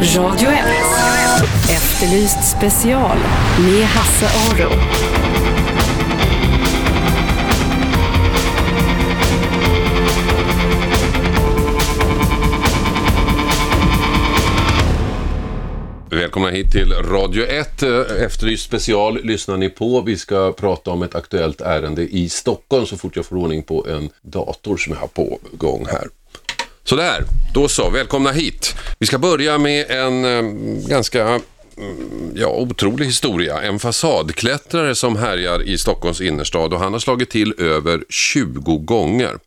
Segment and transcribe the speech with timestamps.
[0.00, 0.56] Radio 1.
[1.70, 3.18] Efterlyst special
[3.58, 4.70] med Hasse Aro.
[16.10, 17.82] Välkomna hit till Radio 1.
[18.20, 20.00] Efterlyst special lyssnar ni på.
[20.00, 23.86] Vi ska prata om ett aktuellt ärende i Stockholm så fort jag får ordning på
[23.88, 26.08] en dator som jag har på gång här.
[26.90, 27.90] Sådär, då så.
[27.90, 28.74] Välkomna hit.
[28.98, 30.42] Vi ska börja med en eh,
[30.88, 31.42] ganska mm,
[32.34, 33.62] ja, otrolig historia.
[33.62, 39.38] En fasadklättrare som härjar i Stockholms innerstad och han har slagit till över 20 gånger.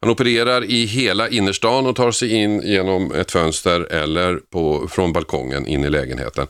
[0.00, 5.12] Han opererar i hela innerstan och tar sig in genom ett fönster eller på, från
[5.12, 6.46] balkongen in i lägenheten.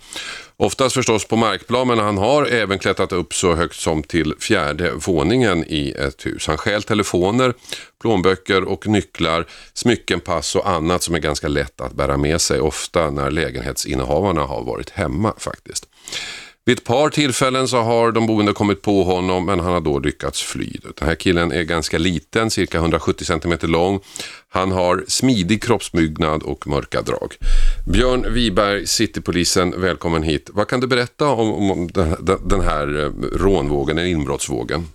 [0.59, 4.93] Oftast förstås på markplan men han har även klättrat upp så högt som till fjärde
[5.07, 6.47] våningen i ett hus.
[6.47, 7.55] Han stjäl telefoner,
[8.01, 12.61] plånböcker och nycklar, smycken, pass och annat som är ganska lätt att bära med sig.
[12.61, 15.89] Ofta när lägenhetsinnehavarna har varit hemma faktiskt.
[16.69, 19.99] Vid ett par tillfällen så har de boende kommit på honom men han har då
[19.99, 20.77] lyckats fly.
[20.83, 24.01] Den här killen är ganska liten, cirka 170 cm lång.
[24.49, 27.35] Han har smidig kroppsbyggnad och mörka drag.
[27.87, 30.51] Björn Wiberg, Citypolisen, välkommen hit.
[30.53, 31.89] Vad kan du berätta om, om
[32.45, 34.87] den här eh, rånvågen, eller inbrottsvågen?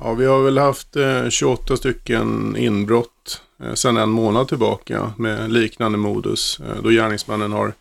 [0.00, 5.52] Ja, vi har väl haft eh, 28 stycken inbrott eh, sedan en månad tillbaka med
[5.52, 6.60] liknande modus.
[6.60, 7.72] Eh, då gärningsmannen har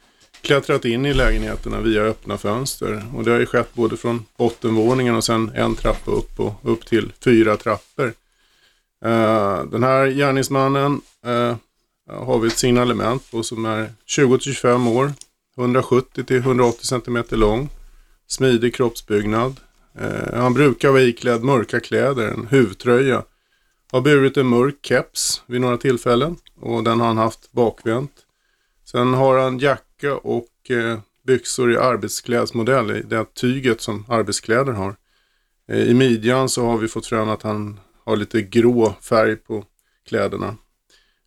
[0.43, 3.05] klättrat in i lägenheterna via öppna fönster.
[3.15, 6.85] Och det har ju skett både från bottenvåningen och sen en trappa upp och upp
[6.85, 8.13] till fyra trappor.
[9.05, 11.55] Uh, den här gärningsmannen uh,
[12.09, 15.13] har vi ett signalement på som är 20-25 år,
[15.57, 17.69] 170-180 cm lång,
[18.27, 19.59] smidig kroppsbyggnad.
[20.01, 23.23] Uh, han brukar vara iklädd mörka kläder, en huvtröja.
[23.91, 28.11] Har burit en mörk keps vid några tillfällen och den har han haft bakvänt.
[28.85, 34.95] Sen har han jacka och eh, byxor i arbetsklädsmodell, i det tyget som arbetskläder har.
[35.67, 39.65] Eh, I midjan så har vi fått fram att han har lite grå färg på
[40.07, 40.57] kläderna.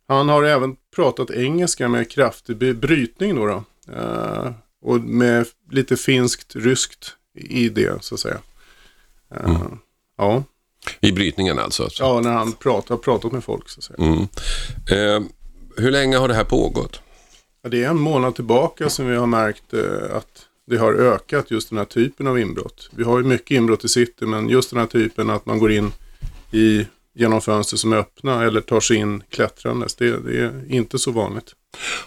[0.07, 3.45] Han har även pratat engelska med kraftig brytning då.
[3.45, 3.63] då.
[3.93, 4.51] Eh,
[4.81, 8.37] och med lite finskt, ryskt i det så att säga.
[9.45, 9.79] Mm.
[10.17, 10.43] Ja.
[10.99, 11.89] I brytningen alltså?
[11.99, 13.97] Ja, när han pratar, har pratat med folk så att säga.
[13.99, 14.21] Mm.
[14.91, 15.29] Eh,
[15.77, 17.01] hur länge har det här pågått?
[17.67, 21.69] Det är en månad tillbaka som vi har märkt eh, att det har ökat just
[21.69, 22.89] den här typen av inbrott.
[22.95, 25.71] Vi har ju mycket inbrott i city men just den här typen att man går
[25.71, 25.91] in
[26.51, 29.95] i, genom fönster som är öppna eller tar sig in klättrandes.
[29.95, 31.53] Det, det är inte så vanligt.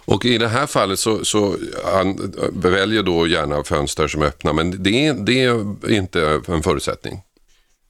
[0.04, 4.26] Och i det här fallet så, så han eh, väljer då gärna fönster som är
[4.26, 7.22] öppna men det, det är inte en förutsättning.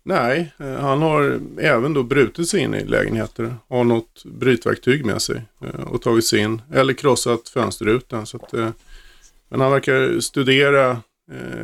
[0.03, 3.56] Nej, eh, han har även då brutit sig in i lägenheter.
[3.69, 6.62] Har något brytverktyg med sig eh, och tagit sig in.
[6.72, 8.27] Eller krossat fönsterrutan.
[8.27, 8.71] Så att, eh,
[9.49, 11.00] men han verkar studera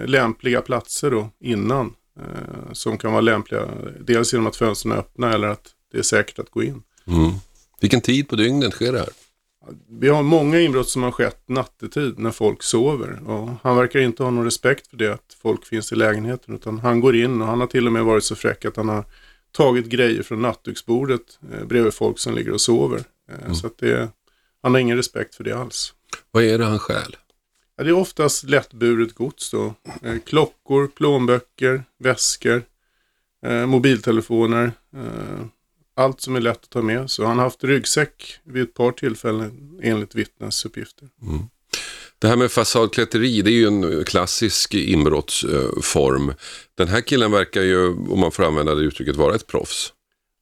[0.07, 1.95] lämpliga platser då innan.
[2.73, 3.69] Som kan vara lämpliga.
[4.01, 6.83] Dels genom att fönstren är öppna eller att det är säkert att gå in.
[7.07, 7.31] Mm.
[7.81, 9.09] Vilken tid på dygnet sker det här?
[9.89, 13.21] Vi har många inbrott som har skett nattetid när folk sover.
[13.27, 16.55] Och han verkar inte ha någon respekt för det att folk finns i lägenheten.
[16.55, 18.89] Utan han går in och han har till och med varit så fräck att han
[18.89, 19.05] har
[19.53, 23.05] tagit grejer från nattduksbordet eh, bredvid folk som ligger och sover.
[23.31, 23.55] Eh, mm.
[23.55, 24.09] Så att det,
[24.63, 25.95] han har ingen respekt för det alls.
[26.31, 27.17] Vad är det han stjäl?
[27.77, 29.75] Ja, det är oftast lättburet gods då.
[30.03, 32.63] Eh, klockor, plånböcker, väskor,
[33.47, 34.73] eh, mobiltelefoner.
[35.97, 37.11] Allt som är lätt att ta med.
[37.11, 41.09] Så han har haft ryggsäck vid ett par tillfällen enligt vittnesuppgifter.
[41.23, 41.39] Mm.
[42.19, 46.33] Det här med fasadklätteri, det är ju en klassisk inbrottsform.
[46.75, 49.93] Den här killen verkar ju, om man får använda det uttrycket, vara ett proffs.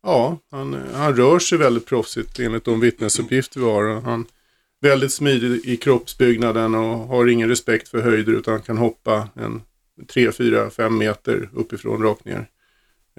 [0.03, 4.01] Ja, han, han rör sig väldigt proffsigt enligt de vittnesuppgifter vi har.
[4.01, 9.29] Han är väldigt smidig i kroppsbyggnaden och har ingen respekt för höjder utan kan hoppa
[9.35, 9.63] en
[10.09, 12.47] 3, 4, 5 meter uppifrån rakt ner.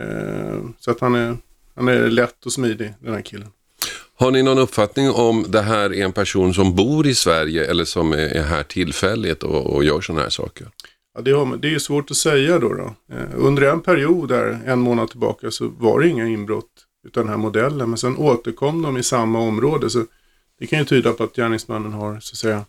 [0.02, 1.38] Eh, så att han är
[1.76, 3.48] han är lätt och smidig den här killen.
[4.18, 7.86] Har ni någon uppfattning om det här är en person som bor i Sverige eller
[7.86, 10.68] som är här tillfälligt och, och gör sådana här saker?
[11.16, 12.74] Ja, det, har, det är svårt att säga då.
[12.74, 12.96] då.
[13.16, 16.72] Eh, under en period där, en månad tillbaka, så var det inga inbrott
[17.08, 17.90] utan den här modellen.
[17.90, 19.90] Men sen återkom de i samma område.
[19.90, 20.06] Så
[20.60, 22.66] det kan ju tyda på att gärningsmannen har så att säga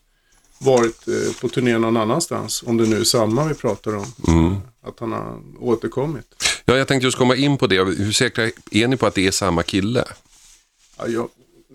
[0.59, 2.65] varit eh, på turné någon annanstans.
[2.67, 4.07] Om det nu är samma vi pratar om.
[4.29, 4.55] Mm.
[4.83, 6.27] Att han har återkommit.
[6.65, 7.85] Ja, jag tänkte just komma in på det.
[7.85, 10.05] Hur säkra är ni på att det är samma kille?
[10.99, 11.29] Ja, jag,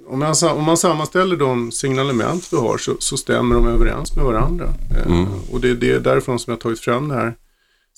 [0.08, 4.26] om, man, om man sammanställer de signalement vi har så, så stämmer de överens med
[4.26, 4.74] varandra.
[4.98, 5.28] Eh, mm.
[5.52, 7.36] och det är det därifrån som jag har tagit fram det här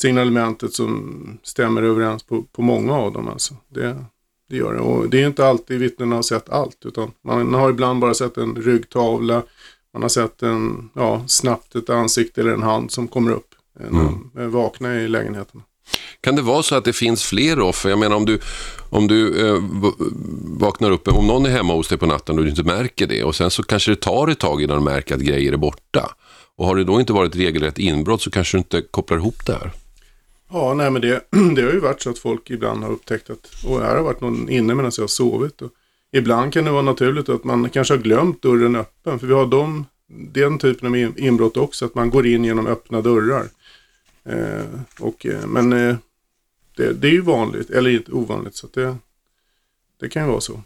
[0.01, 3.27] signalementet som stämmer överens på, på många av dem.
[3.27, 3.55] Alltså.
[3.69, 4.05] Det,
[4.49, 4.79] det gör det.
[4.79, 6.85] Och det är inte alltid vittnena har sett allt.
[6.85, 9.43] Utan man har ibland bara sett en ryggtavla,
[9.93, 13.85] Man har sett en, ja, snabbt ett ansikte eller en hand som kommer upp eh,
[13.91, 14.29] när Mm.
[14.33, 15.61] de vaknar i lägenheten.
[16.21, 17.89] Kan det vara så att det finns fler offer?
[17.89, 18.39] Jag menar om du,
[18.89, 19.63] om du eh,
[20.59, 23.23] vaknar upp, om någon är hemma hos dig på natten och du inte märker det
[23.23, 26.15] och sen så kanske det tar ett tag innan du märker att grejer är borta.
[26.55, 29.53] Och har det då inte varit regelrätt inbrott så kanske du inte kopplar ihop det
[29.53, 29.71] här.
[30.51, 31.21] Ja, nej men det,
[31.55, 34.21] det har ju varit så att folk ibland har upptäckt att och här har varit
[34.21, 35.61] någon inne medan jag har sovit.
[35.61, 35.71] Och
[36.13, 39.19] ibland kan det vara naturligt att man kanske har glömt dörren öppen.
[39.19, 43.01] För vi har de, den typen av inbrott också, att man går in genom öppna
[43.01, 43.45] dörrar.
[44.25, 45.95] Eh, och, eh, men eh,
[46.75, 48.95] det, det är ju vanligt, eller inte ovanligt, så att det,
[49.99, 50.61] det kan ju vara så.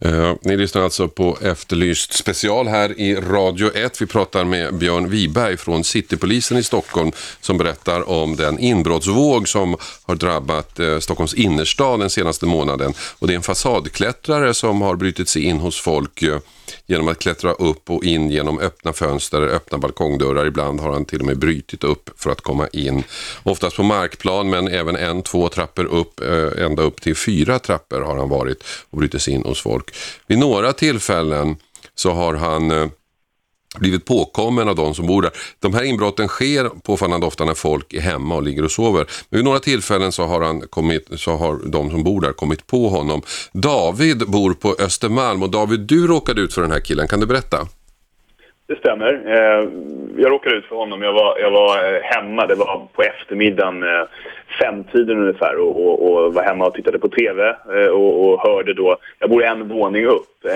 [0.00, 4.02] Eh, ni lyssnar alltså på Efterlyst special här i Radio 1.
[4.02, 9.76] Vi pratar med Björn Wiberg från Citypolisen i Stockholm som berättar om den inbrottsvåg som
[10.02, 12.94] har drabbat eh, Stockholms innerstad den senaste månaden.
[13.18, 16.38] Och det är en fasadklättrare som har brutit sig in hos folk eh,
[16.86, 20.46] genom att klättra upp och in genom öppna fönster, öppna balkongdörrar.
[20.46, 23.04] Ibland har han till och med brutit upp för att komma in.
[23.42, 28.00] Oftast på markplan men även en, två trappor upp, eh, ända upp till fyra trappor
[28.00, 29.94] har han varit och brutit sig in hos folk.
[30.26, 31.56] Vid några tillfällen
[31.94, 32.86] så har han eh,
[33.80, 35.30] blivit påkommen av de som bor där.
[35.62, 39.06] De här inbrotten sker påfallande ofta när folk är hemma och ligger och sover.
[39.30, 42.66] Men vid några tillfällen så har, han kommit, så har de som bor där kommit
[42.66, 43.22] på honom.
[43.52, 47.08] David bor på Östermalm och David, du råkade ut för den här killen.
[47.08, 47.58] Kan du berätta?
[48.68, 49.12] Det stämmer.
[49.26, 49.68] Eh,
[50.16, 51.02] jag råkade ut för honom.
[51.02, 52.46] Jag var, jag var eh, hemma.
[52.46, 54.04] Det var på eftermiddagen, eh,
[54.60, 57.56] femtiden ungefär och, och, och var hemma och tittade på TV
[57.90, 58.96] och, och hörde då...
[59.18, 60.46] Jag bor en våning upp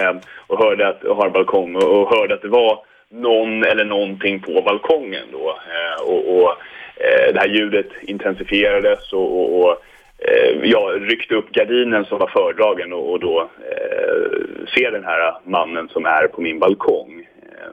[0.46, 2.78] och hörde att jag har balkong och, och hörde att det var
[3.10, 5.48] någon eller någonting på balkongen då.
[5.48, 6.50] Eh, och, och
[6.96, 9.76] eh, det här ljudet intensifierades och, och, och
[10.18, 15.34] eh, jag ryckte upp gardinen som var fördragen och, och då eh, ser den här
[15.44, 17.26] mannen som är på min balkong.
[17.42, 17.70] Eh,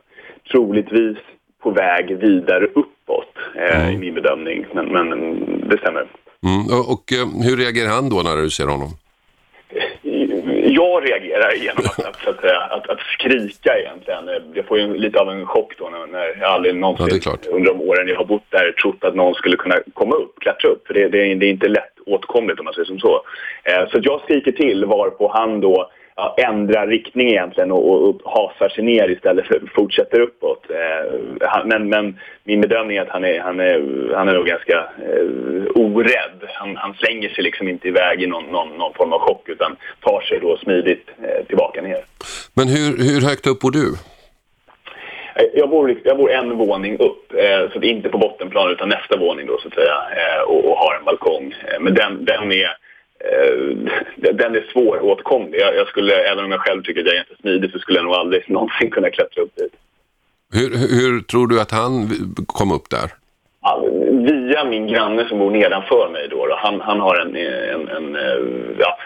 [0.52, 1.18] troligtvis
[1.64, 5.10] på väg vidare uppåt eh, i min bedömning, men, men
[5.70, 6.08] det stämmer.
[6.44, 6.80] Mm.
[6.80, 7.04] Och, och
[7.44, 8.90] hur reagerar han då när du ser honom?
[10.70, 14.30] Jag reagerar genom att, att, att, att, att skrika egentligen.
[14.54, 17.46] Jag får ju lite av en chock då när, när jag aldrig Ja, någonsin klart.
[17.52, 20.70] under de åren jag har bott där trott att någon skulle kunna komma upp, klättra
[20.70, 20.88] upp.
[20.88, 23.22] För det, det, är, det är inte lätt åtkomligt om man säger som så.
[23.64, 28.22] Eh, så jag skriker till varpå han då ja, ändrar riktning egentligen och, och, och
[28.32, 30.66] hasar sig ner istället för att fortsätter uppåt.
[30.70, 34.46] Eh, han, men, men min bedömning är att han är, han är, han är nog
[34.46, 36.40] ganska eh, orädd.
[36.54, 39.76] Han, han slänger sig liksom inte iväg i någon, någon, någon form av chock utan
[40.00, 42.00] tar sig då smidigt eh, tillbaka ner.
[42.56, 43.88] Men hur, hur högt upp bor du?
[45.36, 49.18] Eh, Jag bor, jag bor en våning upp, eh, så inte på bottenplan utan nästa
[49.18, 51.56] våning då så att säga eh, och, och har en balkong.
[51.68, 52.78] Eh, men den, den är
[54.18, 55.60] den är svåråtkomlig.
[55.60, 57.98] Jag, jag skulle, även om jag själv tycker att jag är ganska smidig så skulle
[57.98, 59.74] jag nog aldrig någonsin kunna klättra upp dit.
[60.54, 60.70] Hur,
[61.00, 62.10] hur tror du att han
[62.46, 63.12] kom upp där?
[63.62, 66.48] Ja, Via min granne som bor nedanför mig då.
[66.48, 66.56] då.
[66.58, 68.98] Han, han har en, en, en eh, ja,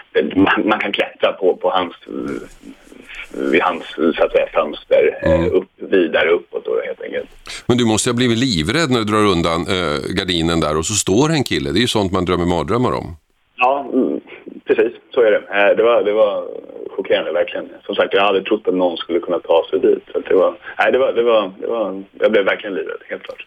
[0.64, 5.68] man, kan klättra på, på hans, eh, vid hans så att säga, fönster eh, upp,
[5.76, 7.30] vidare uppåt då helt enkelt.
[7.66, 10.94] Men du måste ha blivit livrädd när du drar undan eh, gardinen där och så
[10.94, 11.70] står en kille.
[11.72, 13.16] Det är ju sånt man drömmer mardrömmar om.
[13.64, 14.20] Ja, mm,
[14.66, 14.92] precis.
[15.14, 15.42] Så är det.
[15.58, 16.48] Eh, Det var, det var
[16.96, 17.68] chockerande verkligen.
[17.86, 20.04] Som sagt, jag hade aldrig trott att någon skulle kunna ta sig dit.
[20.12, 23.22] Så det var, nej, det var, det var, det var, jag blev verkligen livrädd, helt
[23.22, 23.46] klart.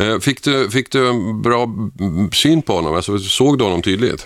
[0.00, 1.60] Eh, fick, du, fick du en bra
[2.32, 2.94] syn på honom?
[2.94, 4.20] Alltså, såg du honom tydligt?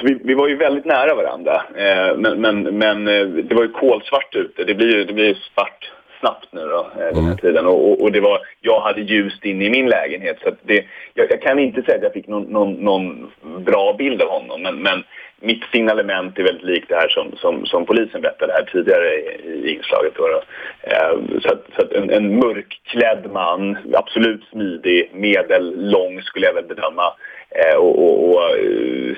[0.00, 3.04] Så vi, vi var ju väldigt nära varandra, eh, men, men, men
[3.48, 4.64] det var ju kolsvart ute.
[4.64, 5.90] Det blir ju det blir svart
[6.22, 7.66] snabbt nu då, eh, den här tiden.
[7.66, 10.38] Och, och, och det var, jag hade ljust in i min lägenhet.
[10.42, 13.30] Så att det, jag, jag kan inte säga att jag fick någon, någon, någon
[13.64, 15.04] bra bild av honom, men, men
[15.40, 19.48] mitt signalement är väldigt likt det här som, som, som polisen berättade här tidigare i,
[19.64, 20.12] i inslaget.
[20.16, 20.42] Då, då.
[20.80, 26.64] Eh, så att, så att en, en mörkklädd man, absolut smidig, medellång skulle jag väl
[26.64, 27.14] bedöma.
[27.50, 29.16] Eh, och, och, eh,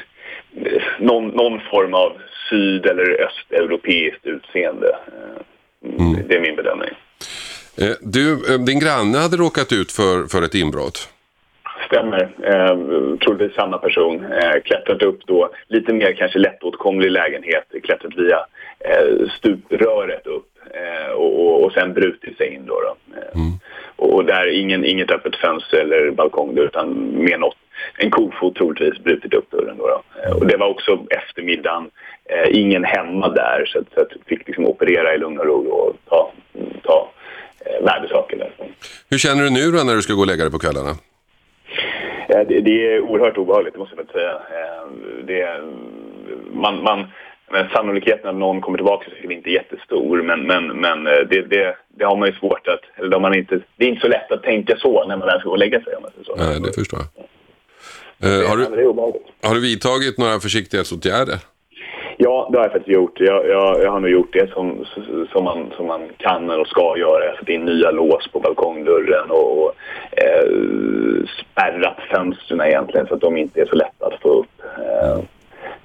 [0.99, 2.13] någon, någon form av
[2.51, 4.97] syd eller östeuropeiskt utseende.
[5.85, 6.91] Eh, Det är min bedömning.
[7.79, 11.09] Eh, du, eh, din granne hade råkat ut för, för ett inbrott.
[11.87, 12.23] Stämmer.
[12.43, 12.77] Eh,
[13.19, 14.25] troligtvis samma person.
[14.25, 17.65] Eh, klättrat upp då, lite mer kanske lättåtkomlig lägenhet.
[17.83, 18.39] Klättrat via
[18.81, 22.81] eh, stupröret upp eh, och, och, sen brutit sig in då.
[22.81, 22.97] då.
[23.21, 23.51] Eh,
[23.97, 27.57] och, och där ingen, inget öppet fönster eller balkong utan mer något.
[27.99, 29.87] En kofot troligtvis brutit upp dörren då.
[29.87, 30.03] då.
[30.23, 31.91] Eh, och det var också eftermiddagen.
[32.31, 35.69] Eh, ingen hemma där så att, så att fick liksom operera i lugn och ro
[35.69, 36.33] och ta,
[36.83, 37.11] ta
[37.67, 38.67] eh, värdesaker därifrån.
[39.11, 40.91] Hur känner du nu då när du ska gå och lägga dig på kvällarna?
[42.29, 44.31] Eh, Det, det är oerhört obehagligt, det måste jag säga.
[44.33, 44.89] Eh,
[45.27, 45.61] Det,
[46.53, 47.07] man, man,
[47.51, 51.77] men sannolikheten att någon kommer tillbaka är inte jättestor, men, men, men eh, det, det,
[51.99, 52.81] det har man ju svårt att...
[53.05, 55.49] Eller man inte, det är inte så lätt att tänka så när man väl ska
[55.49, 55.97] gå och lägga sig.
[55.97, 56.35] Om man säger så.
[56.37, 57.25] Nej, det förstår jag.
[58.31, 59.27] Eh, har, Ja, men du, det är obehagligt.
[59.43, 61.39] har du vidtagit några försiktighetsåtgärder?
[62.17, 63.21] Ja, det har jag faktiskt gjort.
[63.21, 64.85] Jag, jag, jag har nog gjort det som,
[65.33, 67.25] som, man, som man kan och ska göra.
[67.25, 69.75] Jag har satt in nya lås på balkongdörren och, och
[70.13, 70.49] eh,
[71.41, 74.63] spärrat fönstren egentligen så att de inte är så lätta att få upp.
[74.63, 75.19] Eh,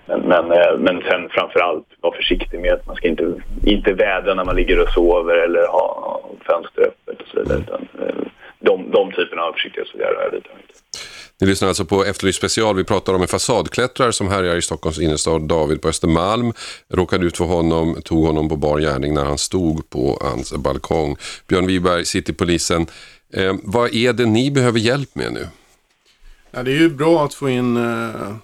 [0.06, 3.34] men, men, eh, men sen framför allt vara försiktig med att man ska inte,
[3.66, 7.60] inte vädra när man ligger och sover eller ha fönster öppet och så vidare.
[7.60, 8.16] Utan, eh,
[8.60, 10.84] de, de typerna av försiktighetsåtgärder har jag vidtagit.
[11.42, 12.76] Ni lyssnar alltså på Efterlyst special.
[12.76, 15.48] Vi pratar om en fasadklättrare som härjar i Stockholms innerstad.
[15.48, 16.54] David på Östermalm
[16.90, 21.16] råkade ut för honom, tog honom på bar gärning när han stod på hans balkong.
[21.48, 22.88] Björn Wiberg, Citypolisen.
[23.34, 25.48] Eh, vad är det ni behöver hjälp med nu?
[26.52, 28.36] Ja, det är ju bra att få in eh,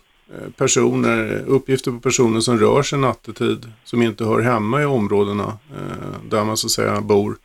[0.58, 6.30] personer, uppgifter på personer som rör sig nattetid, som inte hör hemma i områdena eh,
[6.30, 7.38] där man så att säga bor.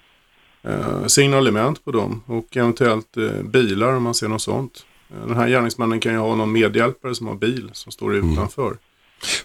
[0.62, 4.84] Eh, signalement på dem och eventuellt eh, bilar om man ser något sånt.
[5.26, 8.76] Den här gärningsmannen kan ju ha någon medhjälpare som har bil som står utanför.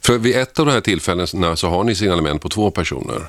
[0.01, 3.21] För vid ett av de här tillfällena så har ni signalement på två personer.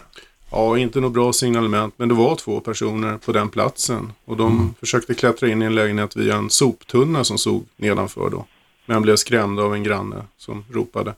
[0.51, 4.13] Ja, inte något bra signalement, men det var två personer på den platsen.
[4.25, 8.47] Och de försökte klättra in i en lägenhet via en soptunna som stod nedanför då.
[8.87, 11.15] Men blev skrämda av en granne som ropade.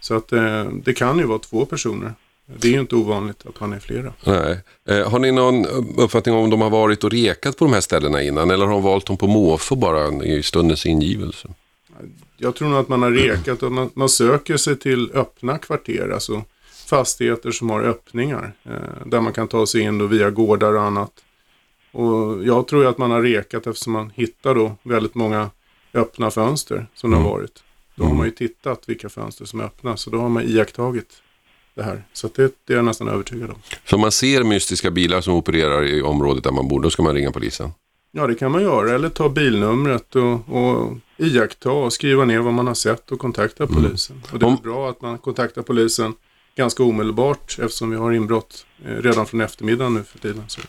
[0.00, 2.14] Så att eh, det kan ju vara två personer.
[2.56, 4.12] Det är ju inte ovanligt att man är flera.
[4.24, 4.58] Nej.
[4.88, 8.22] Eh, har ni någon uppfattning om de har varit och rekat på de här ställena
[8.22, 11.48] innan eller har de valt dem på måfå bara i stundens ingivelse?
[12.36, 16.10] Jag tror nog att man har rekat och man, man söker sig till öppna kvarter,
[16.14, 16.44] alltså
[16.86, 18.52] fastigheter som har öppningar.
[18.64, 21.12] Eh, där man kan ta sig in då via gårdar och annat.
[21.92, 25.50] Och jag tror att man har rekat eftersom man hittar då väldigt många
[25.94, 27.62] öppna fönster som det har varit.
[27.94, 31.22] Då har man ju tittat vilka fönster som är öppna, så då har man iakttagit
[31.78, 32.04] det här.
[32.12, 33.56] Så det, det är jag nästan övertygad om.
[33.84, 37.02] Så om man ser mystiska bilar som opererar i området där man bor, då ska
[37.02, 37.70] man ringa polisen?
[38.12, 38.90] Ja, det kan man göra.
[38.94, 43.66] Eller ta bilnumret och, och iaktta och skriva ner vad man har sett och kontakta
[43.66, 44.22] polisen.
[44.32, 46.14] Och det är Om- bra att man kontaktar polisen
[46.58, 50.44] ganska omedelbart eftersom vi har inbrott eh, redan från eftermiddagen nu för tiden.
[50.48, 50.60] Så.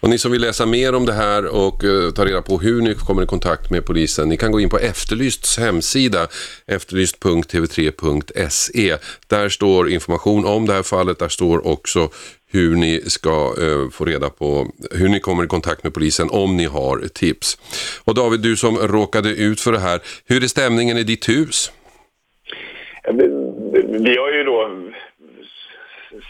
[0.00, 2.82] Och ni som vill läsa mer om det här och eh, ta reda på hur
[2.82, 6.28] ni kommer i kontakt med polisen, ni kan gå in på Efterlysts hemsida,
[6.66, 8.96] efterlyst.tv3.se.
[9.26, 12.08] Där står information om det här fallet, där står också
[12.52, 16.56] hur ni ska eh, få reda på hur ni kommer i kontakt med polisen om
[16.56, 17.58] ni har tips.
[18.04, 21.72] Och David, du som råkade ut för det här, hur är stämningen i ditt hus?
[23.90, 24.70] Vi, har ju då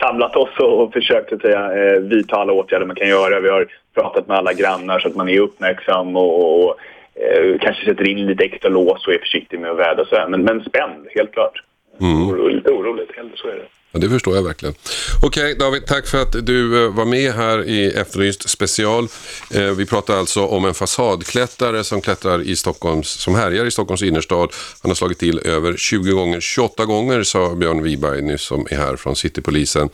[0.01, 3.41] samlat oss och försökt att säga, eh, vidta alla åtgärder man kan göra.
[3.41, 6.77] Vi har pratat med alla grannar så att man är uppmärksam och, och
[7.15, 10.17] eh, kanske sätter in lite extra lås och är försiktig med att vädra och så
[10.17, 10.29] här.
[10.29, 11.63] Men, men spänd, helt klart.
[12.01, 13.80] Oro, lite oroligt, helt så är det.
[13.93, 14.75] Ja, det förstår jag verkligen.
[15.23, 19.09] Okej David, tack för att du eh, var med här i Efterlyst special.
[19.55, 24.03] Eh, Vi pratar alltså om en fasadklättrare som klättrar i Stockholms, som härjar i Stockholms
[24.03, 24.53] innerstad.
[24.83, 28.77] Han har slagit till över 20 gånger, 28 gånger sa Björn Wiberg nyss som är
[28.77, 29.89] här från Citypolisen.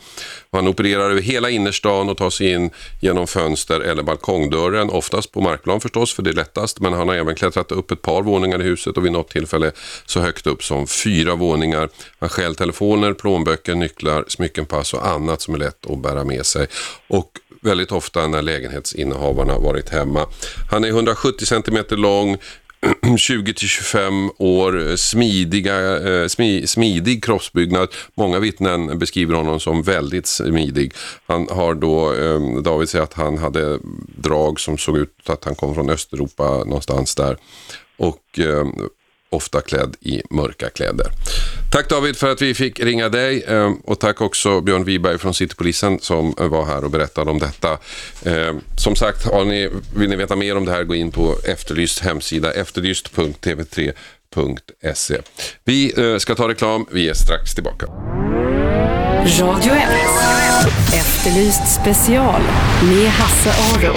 [0.51, 2.69] Han opererar över hela innerstan och tar sig in
[3.01, 6.79] genom fönster eller balkongdörren, oftast på markplan förstås för det är lättast.
[6.79, 9.71] Men han har även klättrat upp ett par våningar i huset och vid något tillfälle
[10.05, 11.89] så högt upp som fyra våningar.
[12.19, 16.45] Han stjäl telefoner, plånböcker, nycklar, smycken, pass och annat som är lätt att bära med
[16.45, 16.67] sig.
[17.07, 20.27] Och väldigt ofta när lägenhetsinnehavarna varit hemma.
[20.71, 22.37] Han är 170 cm lång,
[23.01, 27.89] 20-25 år, smidiga, eh, smi, smidig kroppsbyggnad.
[28.15, 30.93] Många vittnen beskriver honom som väldigt smidig.
[31.27, 33.79] Han har då, eh, David säger att han hade
[34.17, 37.37] drag som såg ut att han kom från Östeuropa någonstans där.
[37.97, 38.65] Och eh,
[39.29, 41.07] ofta klädd i mörka kläder.
[41.71, 45.33] Tack David för att vi fick ringa dig ehm, och tack också Björn Wiberg från
[45.33, 47.77] Citypolisen som eh, var här och berättade om detta.
[48.25, 51.35] Ehm, som sagt, har ni, vill ni veta mer om det här gå in på
[51.43, 55.17] Efterlyst hemsida efterlyst.tv3.se.
[55.63, 57.85] Vi eh, ska ta reklam, vi är strax tillbaka.
[59.39, 59.83] Radio 1.
[60.93, 62.41] Efterlyst special
[62.81, 63.93] med Hasse Aro.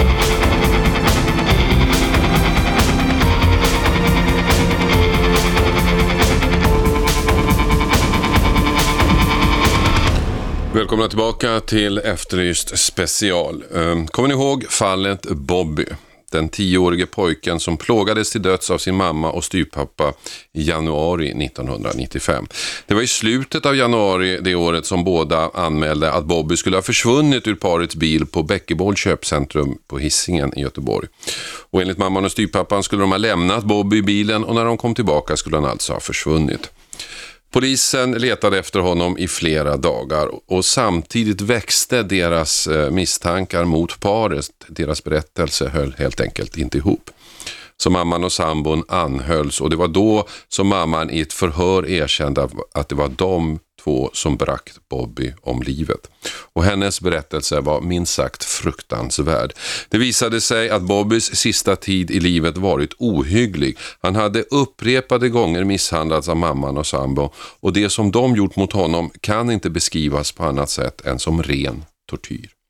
[10.73, 13.63] Välkomna tillbaka till Efterlyst special.
[13.75, 15.85] Ehm, kommer ni ihåg fallet Bobby?
[16.31, 20.13] Den tioårige pojken som plågades till döds av sin mamma och styvpappa
[20.53, 22.47] i januari 1995.
[22.87, 26.81] Det var i slutet av januari det året som båda anmälde att Bobby skulle ha
[26.81, 31.07] försvunnit ur parets bil på Bäckeboll köpcentrum på Hisingen i Göteborg.
[31.71, 34.77] Och enligt mamman och styvpappan skulle de ha lämnat Bobby i bilen och när de
[34.77, 36.69] kom tillbaka skulle han alltså ha försvunnit.
[37.51, 44.51] Polisen letade efter honom i flera dagar och samtidigt växte deras eh, misstankar mot paret.
[44.67, 47.09] Deras berättelse höll helt enkelt inte ihop.
[47.81, 52.49] Så mamman och sambon anhölls och det var då som mamman i ett förhör erkände
[52.73, 56.09] att det var de två som bragt Bobby om livet.
[56.53, 59.53] Och hennes berättelse var minst sagt fruktansvärd.
[59.89, 63.77] Det visade sig att Bobbys sista tid i livet varit ohygglig.
[64.01, 68.73] Han hade upprepade gånger misshandlats av mamman och sambo och det som de gjort mot
[68.73, 72.60] honom kan inte beskrivas på annat sätt än som ren tortyr.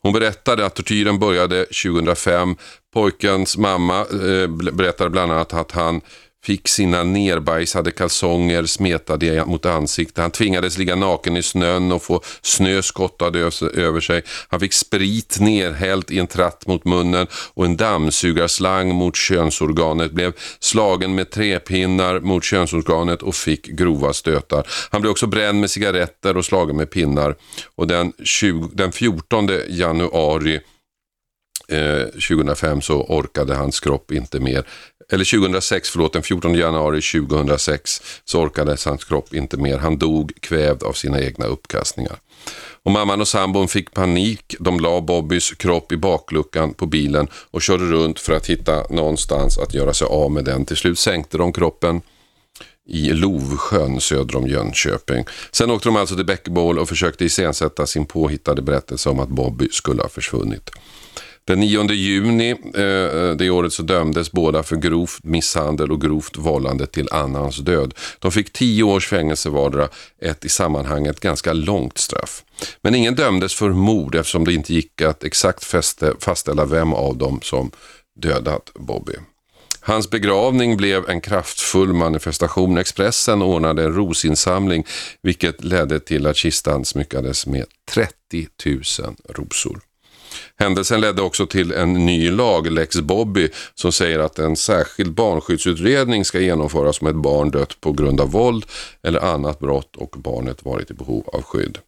[0.00, 2.56] Hon berättade att tortyren började 2005.
[2.94, 6.00] Pojkens mamma eh, berättade bland annat att han
[6.44, 10.18] fick sina nerbajsade kalsonger smetade mot ansiktet.
[10.18, 13.36] Han tvingades ligga naken i snön och få snö skottad
[13.74, 14.22] över sig.
[14.48, 20.12] Han fick sprit nerhällt i en tratt mot munnen och en dammsugarslang mot könsorganet.
[20.12, 24.66] Blev slagen med träpinnar mot könsorganet och fick grova stötar.
[24.90, 27.36] Han blev också bränd med cigaretter och slagen med pinnar.
[27.74, 30.60] Och den, 20, den 14 januari
[31.68, 34.64] eh, 2005 så orkade hans kropp inte mer
[35.10, 39.78] eller 2006, förlåt, den 14 januari 2006 så orkade hans kropp inte mer.
[39.78, 42.16] Han dog kvävd av sina egna uppkastningar.
[42.84, 44.56] Och mamman och sambon fick panik.
[44.60, 49.58] De la Bobbys kropp i bakluckan på bilen och körde runt för att hitta någonstans
[49.58, 50.64] att göra sig av med den.
[50.64, 52.00] Till slut sänkte de kroppen
[52.86, 55.24] i Lovsjön söder om Jönköping.
[55.52, 59.68] Sen åkte de alltså till Bäckebål och försökte iscensätta sin påhittade berättelse om att Bobby
[59.70, 60.70] skulle ha försvunnit.
[61.44, 66.36] Den 9 juni eh, eh, det året så dömdes båda för grovt misshandel och grovt
[66.36, 67.94] vållande till annans död.
[68.18, 69.88] De fick tio års fängelse vardera,
[70.22, 72.42] ett i sammanhanget ganska långt straff.
[72.82, 77.16] Men ingen dömdes för mord eftersom det inte gick att exakt fäste, fastställa vem av
[77.16, 77.70] dem som
[78.20, 79.14] dödat Bobby.
[79.84, 82.78] Hans begravning blev en kraftfull manifestation.
[82.78, 84.86] Expressen ordnade en rosinsamling
[85.22, 88.82] vilket ledde till att kistan smyckades med 30 000
[89.28, 89.80] rosor.
[90.58, 96.24] Händelsen ledde också till en ny lag, Lex Bobby, som säger att en särskild barnskyddsutredning
[96.24, 98.64] ska genomföras om ett barn dött på grund av våld
[99.02, 101.78] eller annat brott och barnet varit i behov av skydd.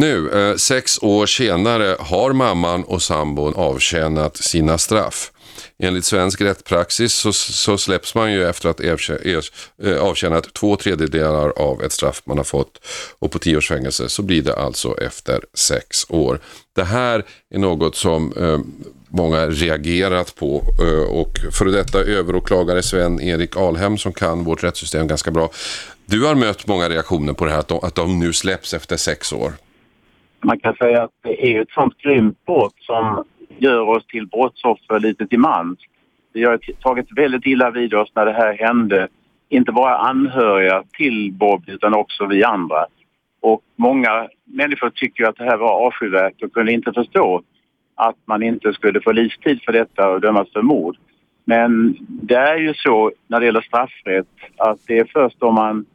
[0.00, 5.32] Nu, eh, sex år senare, har mamman och sambon avtjänat sina straff.
[5.78, 9.42] Enligt svensk rättspraxis så, så släpps man ju efter att ha
[9.90, 12.86] eh, avtjänat två tredjedelar av ett straff man har fått.
[13.18, 16.40] Och på tio års fängelse så blir det alltså efter sex år.
[16.74, 18.58] Det här är något som eh,
[19.08, 25.30] många reagerat på eh, och för detta överåklagare Sven-Erik Alhem som kan vårt rättssystem ganska
[25.30, 25.50] bra.
[26.06, 28.96] Du har mött många reaktioner på det här att de, att de nu släpps efter
[28.96, 29.52] sex år.
[30.44, 33.24] Man kan säga att det är ett sånt grymt brott som
[33.58, 35.78] gör oss till brottsoffer lite till mans.
[36.32, 39.08] Vi har tagit väldigt illa vid oss när det här hände.
[39.48, 42.86] Inte bara anhöriga till Bob utan också vi andra.
[43.40, 47.42] Och många människor tycker att det här var avskyvärt och kunde inte förstå
[47.94, 50.96] att man inte skulle få livstid för detta och dömas för mord.
[51.44, 55.86] Men det är ju så när det gäller straffrätt att det är först om man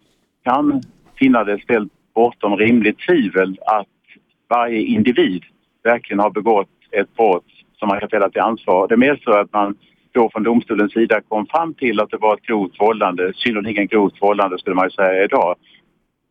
[0.44, 0.82] kan
[1.16, 3.88] finna det ställt bortom rimligt tvivel att
[4.52, 5.44] varje individ
[5.84, 8.88] verkligen har begått ett brott som man kan ställa till ansvar.
[8.88, 9.76] Det medför att man
[10.12, 14.22] då från domstolens sida kom fram till att det var ett grovt vållande, synnerligen grovt
[14.22, 15.56] vållande skulle man ju säga idag.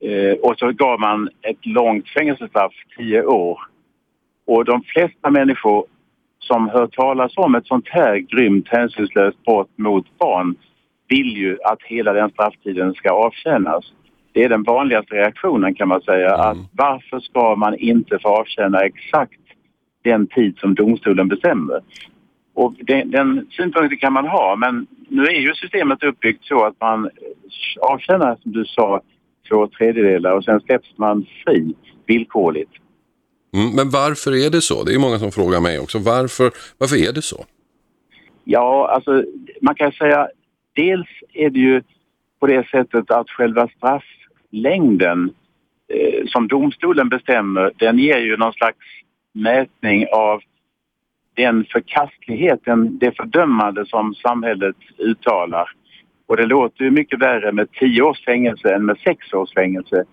[0.04, 3.60] Eh, och så gav man ett långt fängelsestraff, tio år.
[4.46, 5.86] Och de flesta människor
[6.38, 10.56] som hör talas om ett sånt här grymt hänsynslöst brott mot barn
[11.08, 13.92] vill ju att hela den strafftiden ska avtjänas.
[14.32, 16.34] Det är den vanligaste reaktionen kan man säga.
[16.34, 16.40] Mm.
[16.40, 19.40] Att varför ska man inte få avtjäna exakt
[20.04, 21.80] den tid som domstolen bestämmer?
[22.54, 26.80] Och den, den synpunkten kan man ha men nu är ju systemet uppbyggt så att
[26.80, 27.10] man
[27.80, 29.00] avtjänar som du sa
[29.48, 31.74] två tredjedelar och sen släpps man fri
[32.06, 32.72] villkorligt.
[33.54, 34.84] Mm, men varför är det så?
[34.84, 35.98] Det är många som frågar mig också.
[35.98, 37.44] Varför, varför är det så?
[38.44, 39.24] Ja, alltså
[39.60, 40.28] man kan säga
[40.74, 41.82] dels är det ju
[42.40, 43.68] på det sättet att själva
[44.50, 45.34] strafflängden
[45.88, 48.78] eh, som domstolen bestämmer, den ger ju någon slags
[49.32, 50.40] mätning av
[51.34, 55.70] den förkastlighet, den, det fördömande som samhället uttalar.
[56.26, 60.04] Och det låter ju mycket värre med tio års fängelse än med sex års fängelse.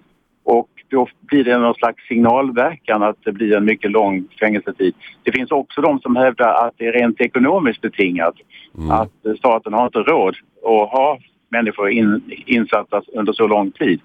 [0.43, 4.93] Och då blir det någon slags signalverkan att det blir en mycket lång fängelsetid.
[5.23, 8.35] Det finns också de som hävdar att det är rent ekonomiskt betingat.
[8.77, 8.91] Mm.
[8.91, 14.01] Att staten har inte råd att ha människor in, insatta under så lång tid.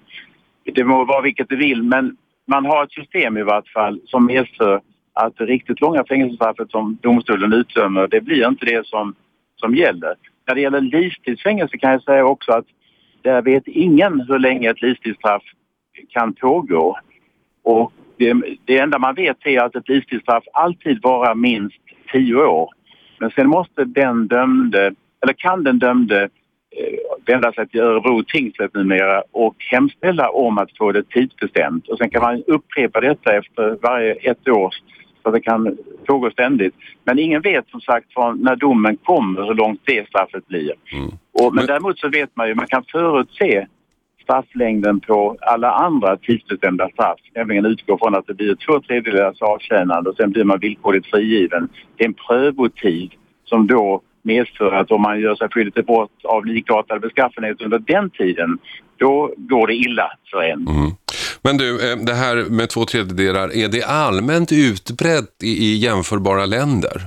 [0.63, 4.25] Det må vara vilket det vill men man har ett system i vart fall som
[4.25, 4.81] medför
[5.13, 9.15] att det riktigt långa fängelsestraffet som domstolen utdömer det blir inte det som,
[9.55, 10.15] som gäller.
[10.47, 12.65] När det gäller livstidsfängelse kan jag säga också att
[13.21, 15.43] där vet ingen hur länge ett livstidsstraff
[16.09, 16.97] kan pågå.
[17.63, 18.33] Och det,
[18.65, 21.77] det enda man vet är att ett livstidsstraff alltid varar minst
[22.11, 22.69] tio år.
[23.19, 26.29] Men sen måste den dömde, eller kan den dömde
[27.25, 31.87] vända sig till Örebro tingsrätt numera och hemställa om att få det tidsbestämt.
[31.87, 34.73] Och sen kan man upprepa detta efter varje ett år
[35.23, 36.75] så det kan pågå ständigt.
[37.03, 40.73] Men ingen vet som sagt från när domen kommer hur långt det straffet blir.
[40.93, 41.07] Mm.
[41.07, 43.67] Och, men, Men- däremot så vet man ju, man kan förutse
[44.23, 47.19] strafflängden på alla andra tidsbestämda straff.
[47.35, 51.69] Nämligen utgå från att det blir två tredjedelars avtjänande och sen blir man villkorligt frigiven.
[51.97, 53.11] Det är en prövotid
[53.45, 57.79] som då medför att om man gör sig skyldig till brott av likartad beskaffenhet under
[57.79, 58.57] den tiden,
[58.97, 60.67] då går det illa för en.
[60.67, 60.91] Mm.
[61.41, 66.97] Men du, eh, det här med två tredjedelar, är det allmänt utbrett i, jämförbara länder?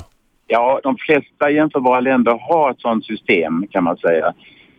[0.46, 4.32] Ja, de flesta jämförbara länder har ett sådant system kan man säga.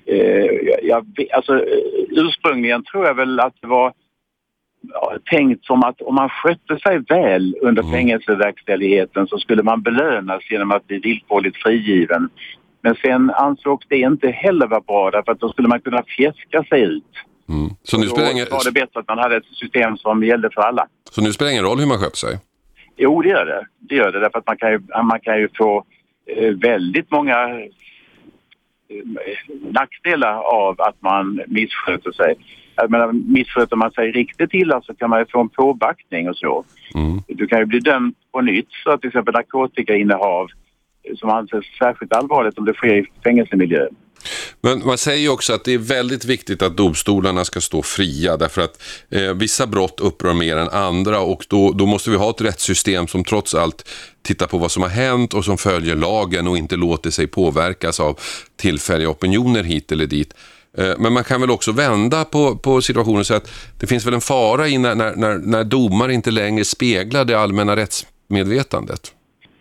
[0.05, 0.45] Eh,
[0.83, 1.61] jag, alltså, eh,
[2.09, 3.93] ursprungligen tror jag väl att det var
[5.25, 7.93] tänkt som att om man skötte sig väl under Mm.
[7.93, 12.29] fängelseverkställigheten så skulle man belönas genom att bli villkorligt frigiven.
[12.81, 16.63] Men sen ansågs det inte heller vara bra därför att då skulle man kunna fjäska
[16.63, 17.03] sig ut.
[17.49, 17.69] Mm.
[17.83, 20.49] Så, nu Då spelar ingen, var det bättre att man hade ett system som gällde
[20.53, 20.87] för alla.
[21.11, 22.39] så nu spelar ingen roll hur man sköter sig?
[22.97, 23.67] Jo, det gör det.
[23.79, 25.83] Det gör det därför att man kan ju, man kan ju få
[26.35, 27.67] eh, väldigt många eh,
[29.71, 32.35] nackdelar av att man missköter sig.
[32.77, 36.37] Jag menar, missköter man sig riktigt illa så kan man ju få en påbackning och
[36.37, 36.63] så.
[36.95, 37.21] Mm.
[37.27, 40.47] Du kan ju bli dömd på nytt för till exempel narkotikainnehav
[41.03, 43.87] eh, som anses särskilt allvarligt om det sker i fängelsemiljö.
[44.61, 48.37] Men man säger ju också att det är väldigt viktigt att domstolarna ska stå fria
[48.37, 52.29] därför att eh, vissa brott upprör mer än andra och då, då måste vi ha
[52.29, 53.89] ett rättssystem som trots allt
[54.21, 57.99] tittar på vad som har hänt och som följer lagen och inte låter sig påverkas
[57.99, 58.19] av
[58.55, 60.33] tillfälliga opinioner hit eller dit.
[60.77, 64.13] Eh, men man kan väl också vända på, på situationen så att det finns väl
[64.13, 69.13] en fara i när, när, när, när domar inte längre speglar det allmänna rättsmedvetandet.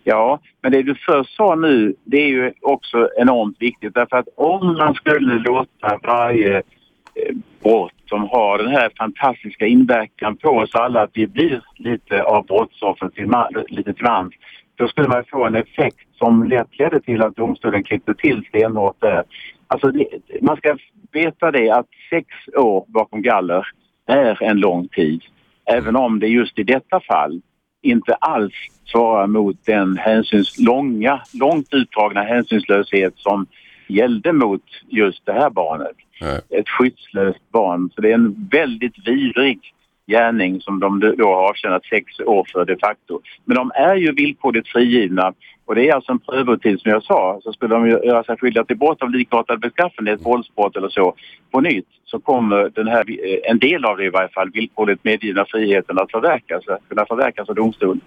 [0.03, 4.27] Ja, men det du först sa nu, det är ju också enormt viktigt därför att
[4.35, 10.75] om man skulle låta varje eh, brott som har den här fantastiska inverkan på oss
[10.75, 14.33] alla att vi blir lite av brottsoffer till man, lite till mans,
[14.75, 19.01] då skulle man få en effekt som lätt ledde till att domstolen klippte till stenhårt
[19.01, 19.23] där.
[19.67, 20.07] Alltså det,
[20.41, 20.77] man ska
[21.11, 23.67] veta det att sex år bakom galler
[24.07, 25.21] är en lång tid.
[25.65, 27.41] Även om det just i detta fall
[27.81, 28.53] inte alls
[28.85, 33.45] svarar mot den hänsyns, långa, långt utdragna hänsynslöshet som
[33.87, 35.95] gällde mot just det här barnet.
[36.21, 36.41] Nej.
[36.49, 37.89] Ett skyddslöst barn.
[37.95, 39.73] Så det är en väldigt vidrig
[40.07, 43.21] gärning som de då har avtjänat sex år för de facto.
[43.45, 45.33] Men de är ju villkorligt frigivna
[45.65, 47.39] och det är alltså en prövotid som jag sa.
[47.43, 51.15] Så skulle de göra sig skyldiga till brott av likartad beskaffenhet, våldsbrott eller så,
[51.51, 55.03] på nytt så kommer den här, eh, en del av det i varje fall, villkorligt
[55.03, 57.99] medgivna friheten att förverkas, kunna förverkas av domstol.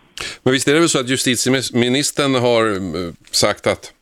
[0.42, 3.92] Men visst är det väl så att justitieministern har eh, sagt att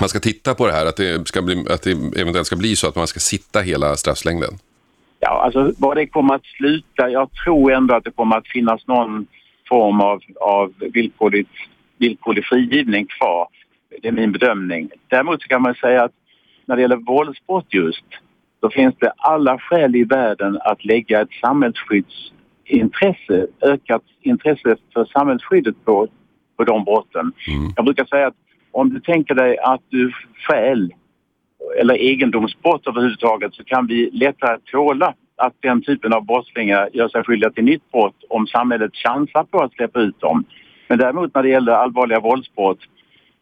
[0.00, 2.76] man ska titta på det här, att det, ska bli, att det eventuellt ska bli
[2.76, 4.58] så att man ska sitta hela strafflängden?
[5.24, 8.86] Ja, alltså vad det kommer att sluta, jag tror ändå att det kommer att finnas
[8.86, 9.26] någon
[9.68, 11.50] form av, av villkorligt,
[11.98, 13.48] villkorlig frigivning kvar.
[14.02, 14.90] Det är min bedömning.
[15.08, 16.12] Däremot så kan man säga att
[16.66, 18.04] när det gäller våldsbrott just,
[18.60, 25.84] då finns det alla skäl i världen att lägga ett samhällsskyddsintresse, ökat intresse för samhällsskyddet
[25.84, 26.08] på,
[26.56, 27.32] på de brotten.
[27.48, 27.72] Mm.
[27.76, 28.36] Jag brukar säga att
[28.70, 30.12] om du tänker dig att du
[30.48, 30.92] stjäl
[31.80, 37.24] eller egendomsbrott överhuvudtaget så kan vi lättare tåla att den typen av brottslingar gör sig
[37.24, 40.44] skyldiga till nytt brott om samhället chansar på att släppa ut dem.
[40.88, 42.78] Men däremot när det gäller allvarliga våldsbrott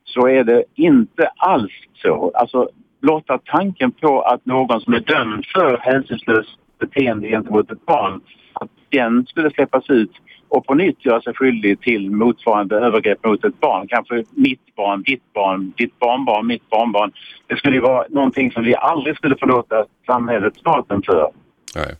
[0.04, 2.30] så är det inte alls så.
[2.34, 2.68] Alltså
[3.00, 8.20] blotta tanken på att någon som är dömd för hänsynslöst beteende gentemot ett barn,
[8.52, 10.12] att den skulle släppas ut
[10.50, 13.88] och på nytt göra sig skyldig till motsvarande övergrepp mot ett barn.
[13.88, 17.12] Kanske mitt barn, ditt barn, ditt barnbarn, mitt barnbarn.
[17.46, 21.30] Det skulle ju vara någonting som vi aldrig skulle förlåta samhället, staten för.
[21.74, 21.94] Nej.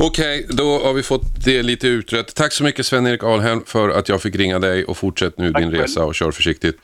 [0.00, 2.34] Okej, då har vi fått det lite utrett.
[2.34, 5.62] Tack så mycket Sven-Erik Alhem för att jag fick ringa dig och fortsätt nu Tack
[5.62, 5.82] din själv.
[5.82, 6.76] resa och kör försiktigt.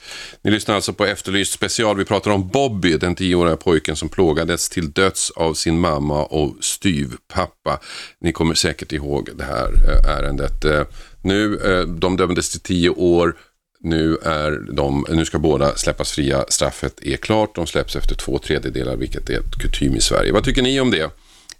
[0.43, 1.97] Ni lyssnar alltså på Efterlyst special.
[1.97, 6.57] Vi pratar om Bobby, den tioåriga pojken som plågades till döds av sin mamma och
[6.61, 7.81] styvpappa.
[8.21, 10.64] Ni kommer säkert ihåg det här eh, ärendet.
[10.64, 10.83] Eh,
[11.23, 13.37] Nu, eh, de dömdes till tio år.
[13.83, 16.45] Nu, är de, nu ska båda släppas fria.
[16.49, 17.55] Straffet är klart.
[17.55, 20.33] De släpps efter två tredjedelar, vilket är ett kutym i Sverige.
[20.33, 21.11] Vad tycker ni om det?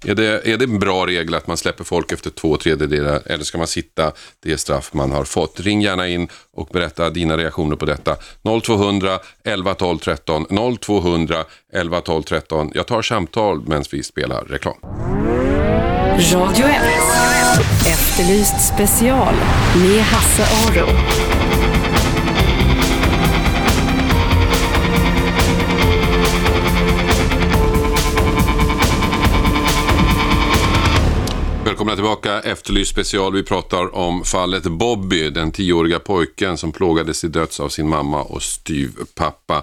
[0.07, 3.45] Är det, är det en bra regel att man släpper folk efter två tredjedelar eller
[3.45, 5.61] ska man sitta det straff man har fått?
[5.61, 8.17] Ring gärna in och berätta dina reaktioner på detta.
[8.63, 10.47] 0200 11 12 13
[10.81, 12.73] 0200 11 12 13.
[12.75, 14.77] Jag tar samtal medan vi spelar reklam.
[16.33, 16.77] Radio 1.
[17.87, 19.35] Efterlyst special
[19.75, 21.40] med Hasse Aro.
[31.81, 33.33] Välkomna tillbaka, Efterlyst special.
[33.33, 38.23] Vi pratar om fallet Bobby, den tioåriga pojken som plågades till döds av sin mamma
[38.23, 39.63] och styvpappa.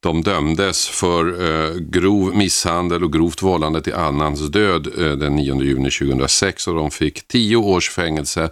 [0.00, 5.62] De dömdes för eh, grov misshandel och grovt vållande till annans död eh, den 9
[5.62, 8.50] juni 2006 och de fick tio års fängelse.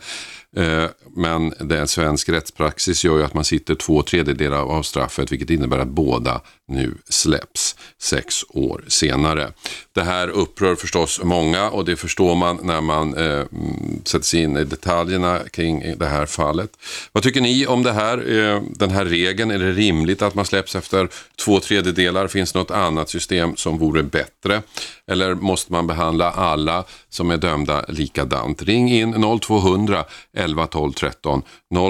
[0.57, 0.85] Eh,
[1.17, 5.79] men det svensk rättspraxis gör ju att man sitter två tredjedelar av straffet vilket innebär
[5.79, 6.41] att båda
[6.73, 9.53] nu släpps sex år senare.
[9.93, 14.43] Det här upprör förstås många och det förstår man när man eh, mm, sätter sig
[14.43, 16.71] in i detaljerna kring det här fallet.
[17.13, 19.51] Vad tycker ni om det här, eh, den här regeln?
[19.51, 21.09] Är det rimligt att man släpps efter
[21.45, 22.29] två tredjedelar?
[22.29, 24.63] Finns det något annat system som vore bättre?
[25.07, 28.63] Eller måste man behandla alla som är dömda likadant?
[28.63, 30.05] Ring in 0200
[30.37, 31.43] 11 12 13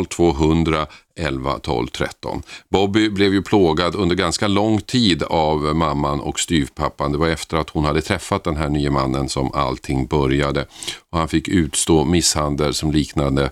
[0.08, 0.86] 0200
[1.16, 2.42] 11 12 13.
[2.68, 7.12] Bobby blev ju plågad under ganska lång tid av mamman och styvpappan.
[7.12, 10.66] Det var efter att hon hade träffat den här nya mannen som allting började.
[11.10, 13.50] Och han fick utstå misshandel som liknade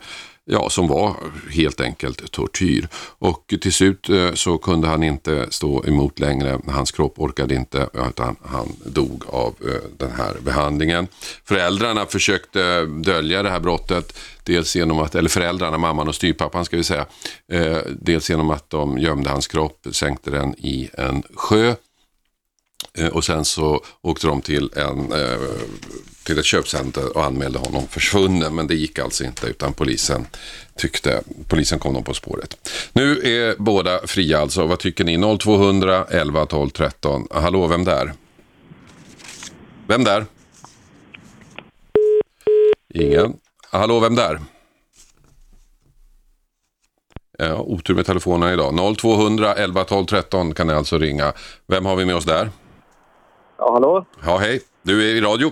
[0.50, 1.16] ja, som var
[1.50, 2.88] helt enkelt tortyr.
[3.18, 6.58] Och till slut eh, så kunde han inte stå emot längre.
[6.66, 11.08] Hans kropp orkade inte utan han dog av eh, den här behandlingen.
[11.44, 14.18] Föräldrarna försökte dölja det här brottet.
[14.44, 17.06] Dels genom att, eller föräldrarna, mamman och styrpappan ska vi säga.
[17.52, 21.74] Eh, dels genom att de gömde hans kropp, sänkte den i en sjö.
[22.98, 25.38] Eh, och sen så åkte de till en eh,
[26.24, 28.54] till ett köpcenter och anmälde honom försvunnen.
[28.54, 30.26] Men det gick alltså inte utan polisen
[30.76, 32.70] tyckte, polisen kom dem på spåret.
[32.92, 34.66] Nu är båda fria alltså.
[34.66, 35.38] Vad tycker ni?
[35.38, 37.26] 0200 11 12 13.
[37.30, 38.12] Hallå, vem där?
[39.86, 40.26] Vem där?
[42.94, 43.34] Ingen.
[43.72, 44.38] Hallå, vem där?
[47.38, 48.96] Ja, otur med telefonen idag.
[48.98, 51.32] 0200 11 12 13 kan ni alltså ringa.
[51.66, 52.48] Vem har vi med oss där?
[53.58, 54.04] Ja, hallå?
[54.26, 54.60] Ja, hej.
[54.82, 55.50] Du är i radio.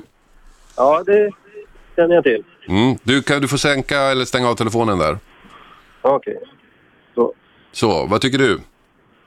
[0.76, 1.31] Ja, det
[1.96, 2.44] känner jag till.
[2.68, 2.96] Mm.
[3.02, 5.18] Du, kan du få sänka eller stänga av telefonen där?
[6.02, 6.38] Okej.
[7.14, 7.35] Så.
[7.72, 8.61] Så, vad tycker du?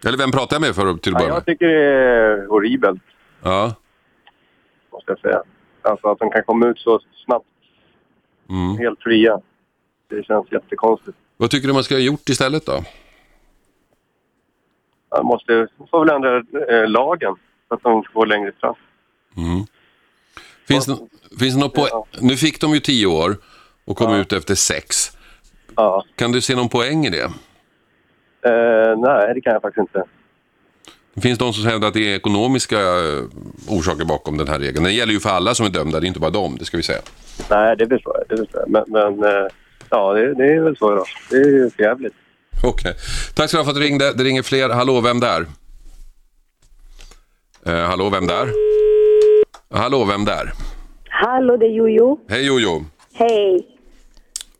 [0.06, 1.36] Eller vem pratar jag med för till att Ja, börja med?
[1.38, 3.02] jag tycker det är horribelt,
[3.44, 3.74] Ja.
[4.92, 5.42] måste jag säga.
[5.82, 7.46] Alltså att de kan komma ut så snabbt,
[8.52, 8.78] Mm.
[8.78, 9.40] helt fria.
[10.10, 11.18] Det känns jättekonstigt.
[11.38, 12.84] Vad tycker du man ska ha gjort istället då?
[15.12, 16.38] Man måste får väl ändra
[16.70, 17.36] eh, lagen
[17.68, 18.78] så att de får längre straff.
[19.38, 19.66] Mm.
[20.68, 20.98] Finns, det,
[21.40, 21.88] finns det något på...
[21.92, 22.06] Ja.
[22.22, 23.38] Nu fick de ju tio år
[23.86, 24.18] och kom Ja.
[24.18, 25.12] ut efter sex.
[26.16, 27.24] Kan du se någon poäng i det?
[28.50, 30.04] Eh, nej, det kan jag faktiskt inte.
[31.14, 33.24] Det finns de som hävdar att det är ekonomiska eh,
[33.68, 34.84] orsaker bakom den här regeln.
[34.84, 36.78] Den gäller ju för alla som är dömda, det är inte bara dem, det ska
[36.78, 37.02] vi säga.
[37.50, 38.38] Nej, det förstår jag.
[38.38, 38.70] Det förstår jag.
[38.70, 39.48] Men, men eh,
[39.90, 41.06] ja, det, det är väl så då.
[41.30, 42.14] Det är ju jävligt.
[42.64, 42.94] Okej.
[43.36, 44.14] Tack ska du ha för att du ringde.
[44.14, 44.70] Det ringer fler.
[44.70, 45.46] Hallå, vem där?
[47.66, 48.48] Eh, hallå, vem där?
[49.74, 50.52] Hallå, vem där?
[51.10, 52.20] Hallå, det är Jojo.
[52.30, 52.86] Hej Jojo.
[53.14, 53.68] Hej.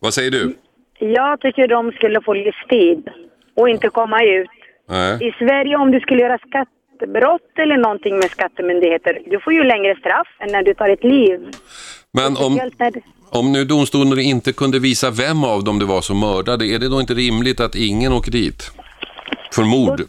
[0.00, 0.56] Vad säger du?
[0.98, 3.08] Jag tycker de skulle få livstid
[3.56, 4.61] och inte komma ut.
[4.88, 5.28] Nej.
[5.28, 9.96] I Sverige om du skulle göra skattebrott eller någonting med skattemyndigheter, du får ju längre
[9.96, 11.40] straff än när du tar ett liv.
[12.12, 12.60] Men om,
[13.30, 16.88] om nu domstolen inte kunde visa vem av dem det var som mördade, är det
[16.88, 18.60] då inte rimligt att ingen åker dit?
[19.54, 20.00] För mord?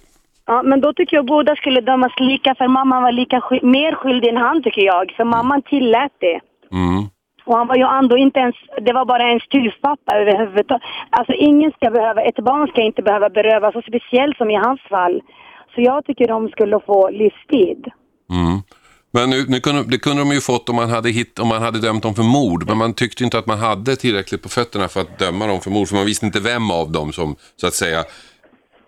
[0.45, 4.29] Ja, men då tycker jag båda skulle dömas lika för mamman var lika mer skyldig
[4.29, 5.12] än han tycker jag.
[5.17, 6.39] För mamman tillät det.
[6.71, 7.09] Mm.
[7.45, 10.84] Och han var ju ändå inte ens, det var bara en styvpappa överhuvudtaget.
[11.10, 14.82] Alltså ingen ska behöva, ett barn ska inte behöva berövas, och speciellt som i hans
[14.82, 15.21] fall.
[15.75, 17.88] Så jag tycker de skulle få livstid.
[18.32, 18.62] Mm.
[19.15, 21.62] Men nu, nu kunde, det kunde de ju fått om man, hade hit, om man
[21.62, 24.88] hade dömt dem för mord, men man tyckte inte att man hade tillräckligt på fötterna
[24.88, 27.67] för att döma dem för mord, för man visste inte vem av dem som så
[27.67, 28.03] att säga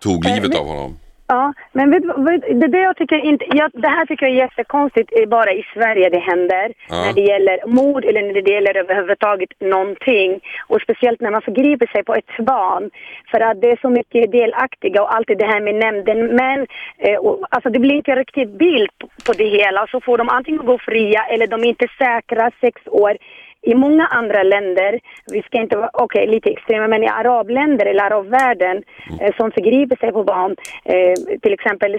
[0.02, 0.96] tog livet av honom.
[1.28, 4.38] Ja, men vet, vet, det, det, jag tycker inte, jag, det här tycker jag är
[4.38, 6.72] jättekonstigt, är bara i Sverige det händer.
[6.88, 6.96] Ja.
[7.04, 10.40] När det gäller mord eller när det gäller överhuvudtaget någonting.
[10.66, 12.90] Och speciellt när man förgriper sig på ett barn.
[13.30, 16.66] För att det är så mycket delaktiga och allt det här med nämndemän.
[16.98, 19.86] Eh, och, alltså det blir inte en riktig bild på, på det hela.
[19.86, 23.16] Så får de antingen gå fria eller de är inte säkra sex år
[23.66, 25.00] i många andra länder,
[25.32, 28.82] vi ska inte vara, okej lite extrema, men i arabländer eller arabvärlden
[29.20, 31.98] eh, som förgriper sig på barn, eh, till exempel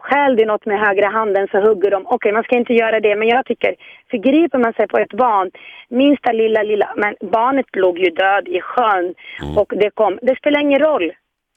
[0.00, 2.06] stjäl du något med högra handen så hugger de.
[2.06, 3.74] Okej, man ska inte göra det, men jag tycker
[4.10, 5.50] förgriper man sig på ett barn,
[5.88, 9.14] minsta lilla, lilla, men barnet låg ju död i sjön
[9.56, 11.12] och det kom, det spelar ingen roll.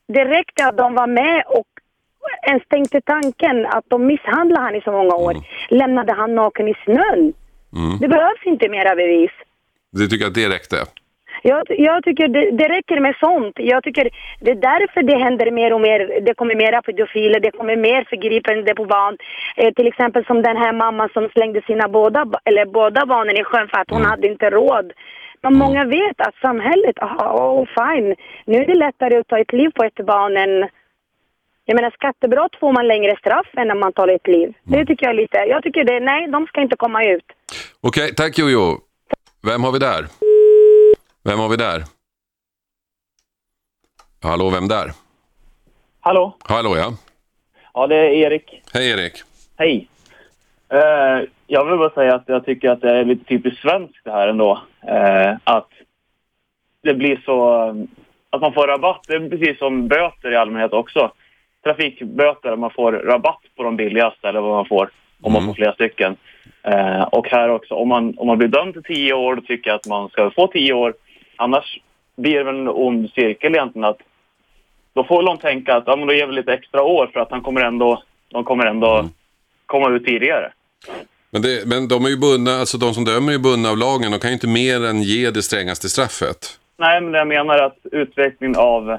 [0.07, 1.67] Det räckte att de var med och
[2.47, 5.33] ens tänkte tanken att de misshandlade han i så många år.
[5.69, 7.33] Lämnade han naken i snön.
[7.99, 9.31] Det behövs inte mera bevis.
[9.91, 10.77] Du tycker att det räckte?
[11.43, 13.55] Jag, jag tycker det, det räcker med sånt.
[13.57, 16.21] Jag tycker det är därför det händer mer och mer.
[16.25, 19.17] Det kommer mera pedofiler, det kommer mer förgripande på barn.
[19.57, 23.43] Eh, till exempel som den här mamman som slängde sina båda, eller båda barnen i
[23.43, 24.91] sjön för att hon hade inte råd.
[25.43, 29.53] Men många vet att samhället, aha, oh, fine, nu är det lättare att ta ett
[29.53, 30.69] liv på ett barn än
[31.65, 34.53] jag menar skattebrott får man längre straff än när man tar ett liv.
[34.63, 37.25] Det tycker jag lite, jag tycker det, nej de ska inte komma ut.
[37.81, 38.90] Okej, tack Jojo.
[39.43, 40.05] Vem har vi där?
[41.23, 41.83] Vem har vi där?
[44.23, 44.91] Hallå, vem där?
[45.99, 46.35] Hallå?
[46.43, 46.93] Hallå ja.
[47.73, 48.61] Ja, det är Erik.
[48.73, 49.13] Hej Erik.
[49.57, 49.87] Hej.
[50.69, 54.11] Eh, jag vill bara säga att jag tycker att det är lite typiskt svenskt det
[54.11, 54.61] här ändå.
[54.87, 55.69] Eh, att
[56.83, 57.67] det blir så...
[58.29, 59.05] Att man får rabatt.
[59.07, 61.11] Det är precis som böter i allmänhet också.
[61.63, 64.89] Trafikböter, man får rabatt på de billigaste eller vad man får
[65.21, 66.17] om man får flera stycken.
[66.63, 69.69] Eh, och här också, om man, om man blir dömd till tio år, då tycker
[69.69, 70.93] jag att man ska få tio år.
[71.35, 71.79] Annars
[72.17, 73.99] blir det väl en ond cirkel egentligen att
[74.93, 77.31] då får de tänka att ja, men då ger vi lite extra år för att
[77.31, 79.09] han kommer ändå, de kommer ändå
[79.65, 80.51] komma ut tidigare.
[81.29, 84.11] Men, det, men de är ju bundna, alltså de som dömer är bundna av lagen.
[84.11, 86.59] De kan ju inte mer än ge det strängaste straffet.
[86.77, 88.91] Nej, men jag menar att utvecklingen av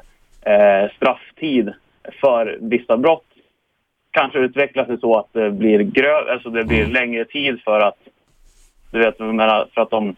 [0.42, 1.72] eh, strafftid
[2.20, 3.31] för vissa brott
[4.12, 7.94] kanske utvecklas sig så att det blir grö alltså det blir längre tid för att
[8.90, 9.16] du vet,
[9.74, 10.16] för att de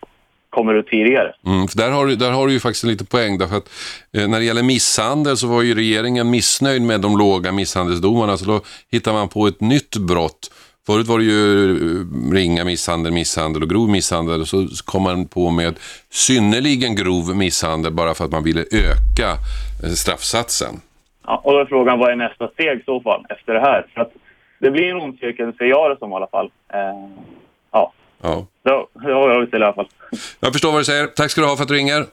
[0.50, 1.34] kommer ut tidigare.
[1.46, 3.38] Mm, för där, har, du- där har du ju faktiskt en liten poäng.
[3.38, 3.68] Därför att,
[4.16, 8.36] eh, när det gäller misshandel så var ju regeringen missnöjd med de låga misshandelsdomarna.
[8.36, 10.50] Så då hittar man på ett nytt brott.
[10.86, 14.40] Förut var det ju eh, ringa misshandel, misshandel och grov misshandel.
[14.40, 15.78] Och så kom man på med
[16.10, 19.30] synnerligen grov misshandel bara för att man ville öka
[19.84, 20.80] eh, straffsatsen.
[21.26, 23.86] Ja, och då är frågan vad är nästa steg i så fall efter det här?
[23.94, 24.12] För att
[24.58, 26.50] det blir en ond cirkel, ser jag det som i alla fall.
[26.74, 26.80] Eh,
[27.72, 28.46] ja, Ja.
[28.64, 28.70] det
[29.06, 29.88] det har jag till i alla fall.
[30.40, 31.06] Jag förstår vad du säger.
[31.06, 32.06] Tack ska du ha för att du ringer.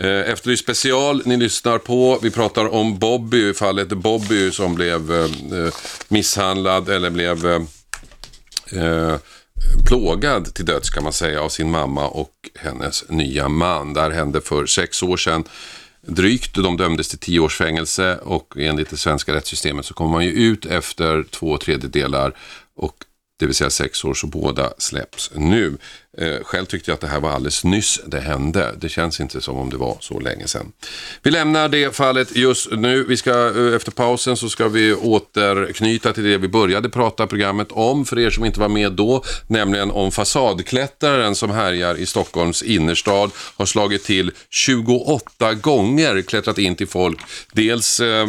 [0.00, 2.18] Eh, Efterlyst special, ni lyssnar på.
[2.22, 5.18] Vi pratar om Bobby, fallet Bobby som blev eh,
[5.58, 5.72] eh,
[6.08, 7.62] misshandlad eller blev eh,
[8.84, 9.16] eh,
[9.88, 13.94] plågad till döds kan man säga av sin mamma och hennes nya man.
[13.94, 15.44] Det här hände för sex år sedan
[16.06, 16.54] drygt.
[16.54, 20.30] De dömdes till tio års fängelse och enligt det svenska rättssystemet så kommer man ju
[20.30, 22.36] ut efter två tredjedelar
[22.76, 23.04] och
[23.38, 25.76] det vill säga sex år, så båda släpps nu.
[26.18, 28.74] Eh, själv tyckte jag att det här var alldeles nyss det hände.
[28.78, 30.72] Det känns inte som om det var så länge sedan.
[31.22, 33.04] Vi lämnar det fallet just nu.
[33.04, 37.72] Vi ska, eh, efter pausen så ska vi återknyta till det vi började prata programmet
[37.72, 42.62] om, för er som inte var med då, nämligen om fasadklättraren som härjar i Stockholms
[42.62, 47.20] innerstad, har slagit till 28 gånger, klättrat in till folk.
[47.52, 48.26] Dels eh,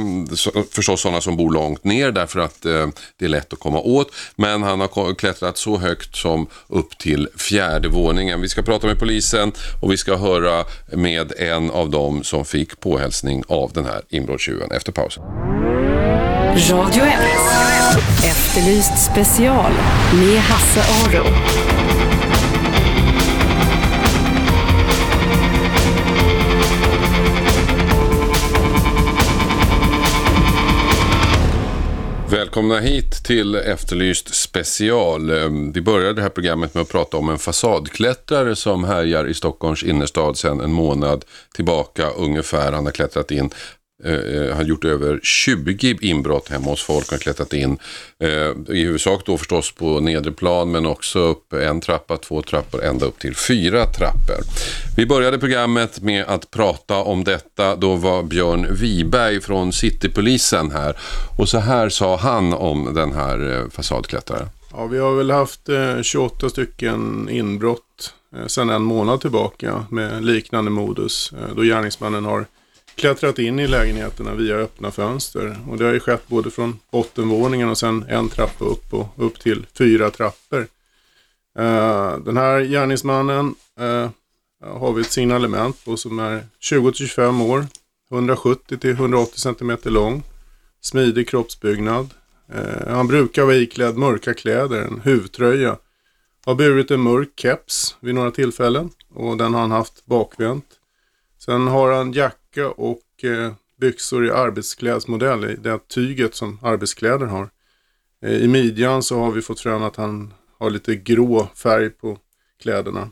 [0.71, 2.87] förstås sådana som bor långt ner därför att eh,
[3.19, 7.27] det är lätt att komma åt, men han har klättrat så högt som upp till
[7.37, 8.41] fjärde våningen.
[8.41, 12.79] Vi ska prata med polisen och vi ska höra med en av dem som fick
[12.79, 15.23] påhälsning av den här inbrottstjuven efter pausen.
[16.53, 17.13] Radio 1.
[18.23, 19.71] Efterlyst special
[20.13, 21.25] med Hasse Aro.
[32.33, 35.29] Välkomna hit till Efterlyst special.
[35.29, 39.33] Ehm, vi började det här programmet med att prata om en fasadklättrare som härjar i
[39.33, 42.71] Stockholms innerstad sedan en månad tillbaka ungefär.
[42.71, 43.49] Han har klättrat in
[44.05, 47.05] Eh, eh, har gjort över 20 inbrott hemma hos folk.
[47.05, 47.77] och har klättrat in
[48.19, 52.83] eh, i huvudsak då förstås på nedre plan men också upp en trappa, två trappor,
[52.83, 54.37] ända upp till fyra trappor.
[54.97, 57.75] Vi började programmet med att prata om detta.
[57.75, 60.97] Då var Björn Wiberg från Citypolisen här.
[61.37, 64.47] Och så här sa han om den här eh, fasadklättraren.
[64.71, 70.25] Ja, vi har väl haft eh, 28 stycken inbrott eh, sedan en månad tillbaka med
[70.25, 71.33] liknande modus.
[71.33, 72.45] Eh, då gärningsmannen har
[72.95, 75.57] klättrat in i lägenheterna via öppna fönster.
[75.69, 79.39] Och det har ju skett både från bottenvåningen och sen en trappa upp och upp
[79.39, 80.67] till fyra trappor.
[81.59, 84.09] Eh, den här gärningsmannen eh,
[84.63, 87.67] har vi ett signalement på som är 20-25 år,
[88.11, 90.23] 170-180 cm lång,
[90.81, 92.09] smidig kroppsbyggnad.
[92.53, 95.77] Eh, han brukar vara iklädd mörka kläder, en huvtröja
[96.45, 100.65] Har burit en mörk keps vid några tillfällen och den har han haft bakvänt.
[101.45, 102.11] Sen har han
[102.57, 107.49] jacka och eh, byxor i arbetsklädsmodell, det tyget som arbetskläder har.
[108.21, 112.17] Eh, I midjan så har vi fått fram att han har lite grå färg på
[112.61, 113.09] kläderna.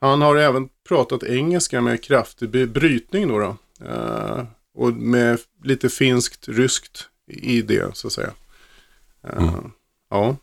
[0.00, 3.38] Han har även pratat engelska med kraftig brytning då.
[3.38, 3.56] då.
[3.86, 4.44] Eh,
[4.74, 8.30] och med lite finskt, ryskt i det så att säga.
[9.28, 9.58] Eh,
[10.10, 10.36] Ja.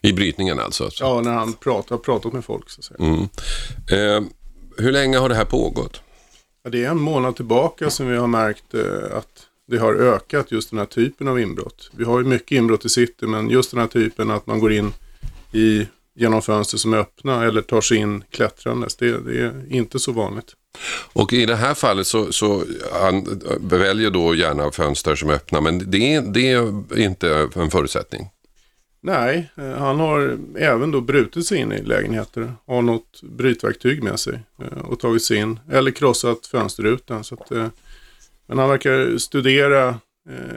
[0.00, 0.84] I brytningen alltså?
[0.84, 1.04] alltså.
[1.04, 2.98] ja, när han pratar, har pratat med folk så att säga.
[2.98, 3.22] Mm.
[3.90, 4.30] Eh,
[4.78, 6.03] hur länge har det här pågått?
[6.64, 10.52] Ja, det är en månad tillbaka som vi har märkt eh, att det har ökat
[10.52, 11.90] just den här typen av inbrott.
[11.96, 14.72] Vi har ju mycket inbrott i city men just den här typen att man går
[14.72, 14.92] in
[15.52, 18.96] i, genom fönster som är öppna eller tar sig in klättrandes.
[18.96, 20.52] Det, det är inte så vanligt.
[21.12, 25.34] Och i det här fallet så, så han eh, väljer då gärna fönster som är
[25.34, 28.28] öppna, men det, det är inte en förutsättning.
[29.04, 32.52] Nej, eh, han har även då brutit sig in i lägenheter.
[32.66, 35.60] Har något brytverktyg med sig eh, och tagit sig in.
[35.70, 37.24] Eller krossat fönsterrutan.
[37.24, 37.66] Så att, eh,
[38.46, 39.98] men han verkar studera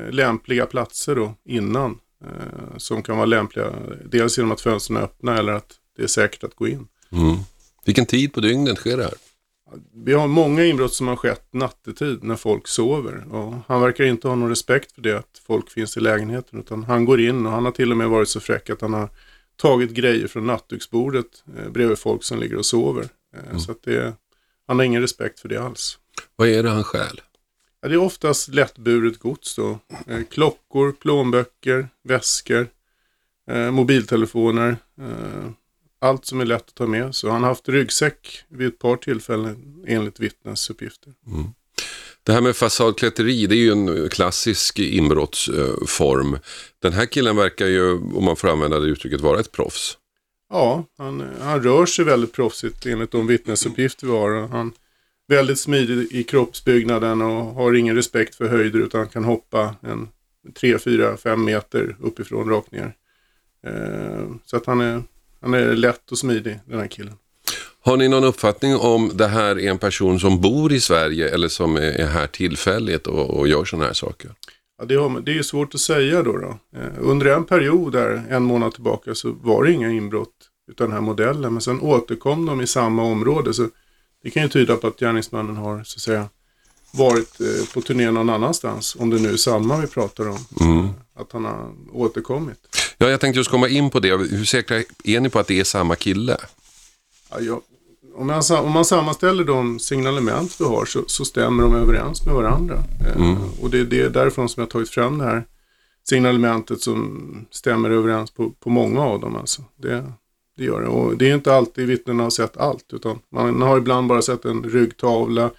[0.10, 2.00] lämpliga platser då innan.
[2.78, 3.74] Som kan vara lämpliga
[4.06, 6.88] dels genom att fönstren är öppna eller att det är säkert att gå in.
[7.12, 7.38] Mm.
[7.86, 9.14] Vilken tid på dygnet sker det här?
[9.94, 13.34] Vi har många inbrott som har skett nattetid när folk sover.
[13.34, 16.60] Och han verkar inte ha någon respekt för det att folk finns i lägenheten.
[16.60, 18.94] Utan han går in och han har till och med varit så fräck att han
[18.94, 19.10] har
[19.56, 23.10] tagit grejer från nattduksbordet eh, bredvid folk som ligger och sover.
[23.36, 24.14] Eh, Så att det,
[24.68, 26.00] han har ingen respekt för det alls.
[26.36, 27.22] Vad är det han stjäl?
[27.82, 29.80] Ja, det är oftast lättburet gods då.
[30.08, 32.68] Eh, klockor, plånböcker, väskor,
[33.52, 34.78] eh, mobiltelefoner.
[36.00, 37.16] Allt som är lätt att ta med.
[37.16, 41.14] Så han har haft ryggsäck vid ett par tillfällen enligt vittnesuppgifter.
[42.24, 46.38] Det här med fasadklätteri, det är ju en klassisk inbrottsform.
[46.82, 49.98] Den här killen verkar ju, om man får använda det uttrycket, vara ett proffs.
[50.50, 54.48] Ja, han, han rör sig väldigt proffsigt enligt de vittnesuppgifter vi har.
[54.48, 54.74] Han
[55.30, 60.10] är väldigt smidig i kroppsbyggnaden och har ingen respekt för höjder utan kan hoppa en
[60.54, 62.94] 3, 4, 5 meter uppifrån rakt ner.
[63.68, 65.04] Eh, så att han är,
[65.42, 67.14] han är lätt och smidig den här killen.
[67.82, 71.48] Har ni någon uppfattning om det här är en person som bor i Sverige eller
[71.48, 74.32] som är är här tillfälligt och, och gör sådana här saker?
[74.80, 76.38] Ja, det, har, det är svårt att säga då.
[76.38, 76.60] då.
[76.76, 80.34] Eh, under en period där, en månad tillbaka, så var det inga inbrott
[80.72, 81.54] utan den här modellen.
[81.54, 83.54] Men sen återkom de i samma område.
[83.54, 83.68] Så
[84.24, 86.30] det kan ju tyda på att gärningsmannen har så att säga
[86.98, 88.96] varit eh, på turné någon annanstans.
[89.00, 90.38] Om det nu är samma vi pratar om.
[90.62, 90.88] Mm.
[91.16, 92.58] Att han har återkommit.
[92.98, 94.18] Ja, jag tänkte just komma in på det.
[94.18, 96.38] Hur säkra är ni på att det är samma kille?
[97.32, 97.62] Ja, jag,
[98.16, 102.26] om, man, sa- om man sammanställer de signalement vi har så, så stämmer de överens
[102.26, 102.84] med varandra.
[103.16, 105.44] Eh, och det, det är därifrån som jag har tagit fram det här
[106.10, 109.36] signalementet som stämmer överens på, på många av dem.
[109.36, 109.62] Alltså.
[109.76, 110.12] Det,
[110.58, 110.88] det gör det.
[110.88, 112.86] Och det är inte alltid vittnena har sett allt.
[112.94, 115.52] Utan man har ibland bara sett en ryggtavla.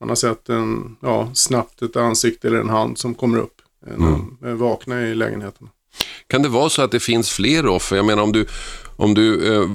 [0.00, 3.62] Man har sett en, ja, snabbt ett ansikte eller en hand som kommer upp.
[3.86, 5.68] eh, När de är vakna i lägenheten.
[6.26, 7.96] Kan det vara så att det finns fler offer?
[7.96, 8.46] Jag menar om du,
[8.96, 9.68] om du eh,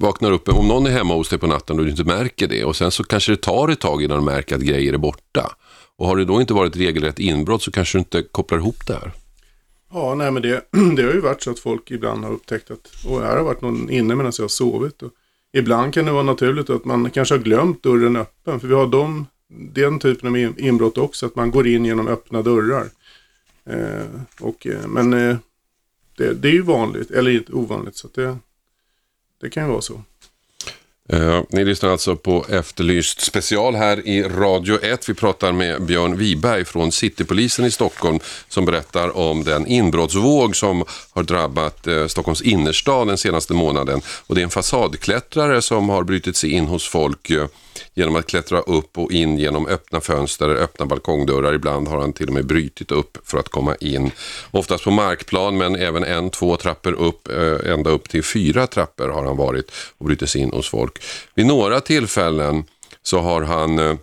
[0.00, 2.64] vaknar upp, om någon är hemma hos dig på natten och du inte märker det
[2.64, 5.56] och sen så kanske det tar ett tag innan du märker att grejer är borta.
[5.96, 8.92] Och har det då inte varit regelrätt inbrott så kanske du inte kopplar ihop det
[8.94, 9.12] här.
[9.92, 10.62] Ja, nej men det,
[10.96, 13.60] det har ju varit så att folk ibland har upptäckt att och här har varit
[13.62, 15.02] någon inne medan jag har sovit.
[15.02, 15.10] Och
[15.52, 18.60] ibland kan det vara naturligt att man kanske har glömt dörren öppen.
[18.60, 22.42] För vi har de, den typen av inbrott också, att man går in genom öppna
[22.42, 22.86] dörrar.
[23.64, 24.06] Eh,
[24.40, 25.36] och, eh, men eh,
[26.16, 28.38] det, det är ju vanligt, eller inte ovanligt, så att det,
[29.40, 30.02] det kan ju vara så.
[31.12, 35.08] Eh, ni lyssnar alltså på Efterlyst special här i Radio 1.
[35.08, 40.84] Vi pratar med Björn Wiberg från Citypolisen i Stockholm som berättar om den inbrottsvåg som
[41.12, 44.00] har drabbat eh, Stockholms innerstad den senaste månaden.
[44.26, 47.46] Och det är en fasadklättrare som har brutit sig in hos folk eh,
[47.94, 51.54] genom att klättra upp och in genom öppna fönster, öppna balkongdörrar.
[51.54, 54.10] Ibland har han till och med brutit upp för att komma in.
[54.50, 59.08] Oftast på markplan men även en, två trappor upp, eh, ända upp till fyra trappor
[59.08, 61.02] har han varit och brutit sig in hos folk.
[61.34, 62.64] Vid några tillfällen
[63.02, 63.94] så har han eh,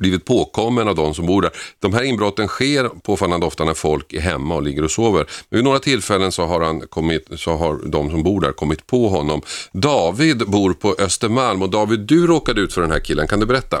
[0.00, 1.50] blivit påkommen av de som bor där.
[1.82, 5.24] De här inbrotten sker påfallande ofta när folk är hemma och ligger och sover.
[5.50, 8.86] Men vid några tillfällen så har, han kommit, så har de som bor där kommit
[8.86, 9.40] på honom.
[9.72, 13.26] David bor på Östermalm och David, du råkade ut för den här killen.
[13.26, 13.76] Kan du berätta?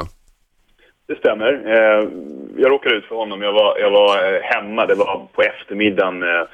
[1.08, 1.52] Det stämmer.
[1.66, 2.08] Eh,
[2.56, 3.42] jag råkade ut för honom.
[3.42, 4.86] Jag var, jag var eh, hemma.
[4.86, 6.46] Det var på eftermiddagen, eh,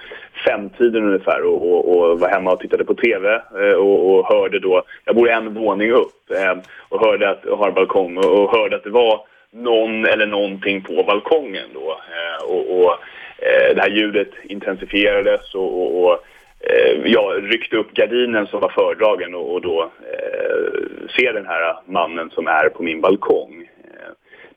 [0.47, 3.43] femtiden ungefär och, och, och var hemma och tittade på TV
[3.77, 4.83] och, och hörde då...
[5.05, 6.15] Jag bor en våning upp
[6.89, 9.21] och hörde att, och har balkong och hörde att det var
[9.53, 11.91] någon eller någonting på balkongen då.
[11.91, 12.93] Eh, och, och
[13.39, 16.13] eh, det här ljudet intensifierades och, och, och
[16.61, 21.77] eh, jag ryckte upp gardinen som var fördragen och, och då eh, ser den här
[21.87, 23.69] mannen som är på min balkong.
[23.85, 24.13] Eh,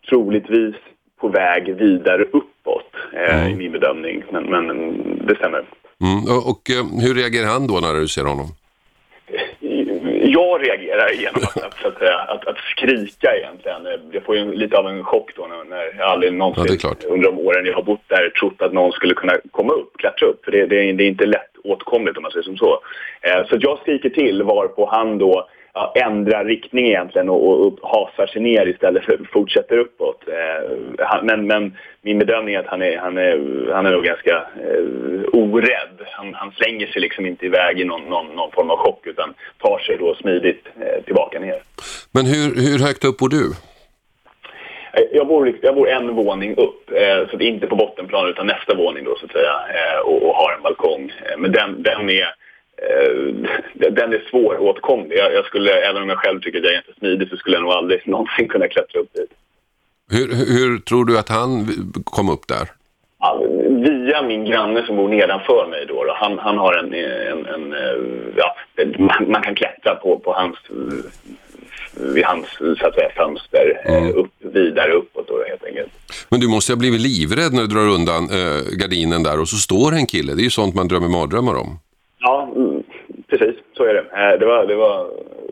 [0.10, 0.76] troligtvis
[1.20, 4.68] på väg vidare uppåt eh, i min bedömning, men, men
[5.28, 5.66] det stämmer.
[6.02, 6.38] Mm.
[6.38, 6.62] Och, och
[7.02, 8.48] hur reagerar han då när du ser honom?
[10.34, 13.88] Jag reagerar genom att, att, att, att, att skrika egentligen.
[14.12, 17.04] Jag får ju lite av en chock då när, jag aldrig Ja, någonsin klart.
[17.04, 20.28] under de åren jag har bott där trott att någon skulle kunna komma upp, klättra
[20.28, 20.46] upp.
[20.46, 22.80] För det, det, är- det är inte lätt åtkomligt om man säger som så.
[23.22, 27.90] Eh, så jag skriker till varpå han då ja, ändrar riktning egentligen och, och, och
[27.90, 30.24] hasar sig ner istället för fortsätter uppåt.
[30.28, 33.38] Eh, han, men, men min bedömning är att han är, han är,
[33.74, 35.98] han är nog ganska eh, orädd.
[36.12, 39.34] Han, han slänger sig liksom inte iväg i någon, någon, någon form av chock utan
[39.58, 41.62] tar sig då smidigt eh, tillbaka ner.
[42.12, 43.46] Men hur, hur högt upp bor du?
[44.94, 48.48] Eh, Jag bor, jag bor en våning upp, eh, så att inte på bottenplan utan
[48.48, 51.14] nästa våning då så att säga eh, och, och har en balkong.
[51.26, 52.28] Eh, men den, den är
[53.74, 55.18] den är svåråtkomlig.
[55.18, 57.56] Jag, jag skulle, även om jag själv tycker att jag är inte smidig så skulle
[57.56, 59.32] jag nog aldrig någonsin kunna klättra upp dit.
[60.12, 61.68] Hur, hur tror du att han
[62.04, 62.70] kom upp där?
[63.20, 67.46] Ja, Via min granne som bor nedanför mig då, då han, han har en, en,
[67.46, 68.56] en eh, ja,
[68.98, 71.12] man, man kan klättra på, på hans eh,
[72.14, 75.92] vid hans så att säga, fönster eh, upp, vidare uppåt då, helt enkelt.
[76.30, 79.56] Men du måste ha blivit livrädd när du drar undan eh, gardinen där och så
[79.56, 80.34] står en kille.
[80.34, 81.80] Det är ju sånt man drömmer mardrömmar om.
[82.20, 82.61] Ja, mm.
[83.82, 84.00] Så är det.
[84.00, 85.10] Eh, det var, det var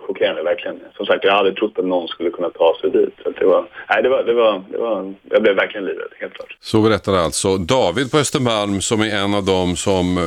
[0.07, 0.80] chockerande, verkligen.
[0.97, 3.13] Som sagt, jag hade aldrig trott att någon skulle kunna ta sig dit.
[3.23, 6.34] Så det var, nej, det var, det var, det var, jag blev verkligen livrädd, helt
[6.34, 6.57] klart.
[6.61, 10.23] Så berättar alltså David på Östermalm som är en av dem som uh,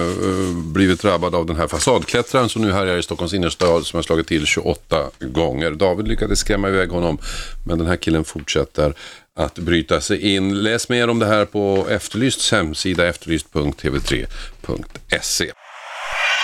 [0.75, 4.27] blivit drabbad av den här fasadklättraren som nu härjar i Stockholms innerstad som har slagit
[4.27, 5.71] till 28 gånger.
[5.71, 7.19] David lyckades skrämma iväg honom
[7.67, 8.93] men den här killen fortsätter
[9.37, 10.63] att bryta sig in.
[10.63, 15.53] Läs mer om det här på Efterlysts hemsida efterlyst.tv3.se.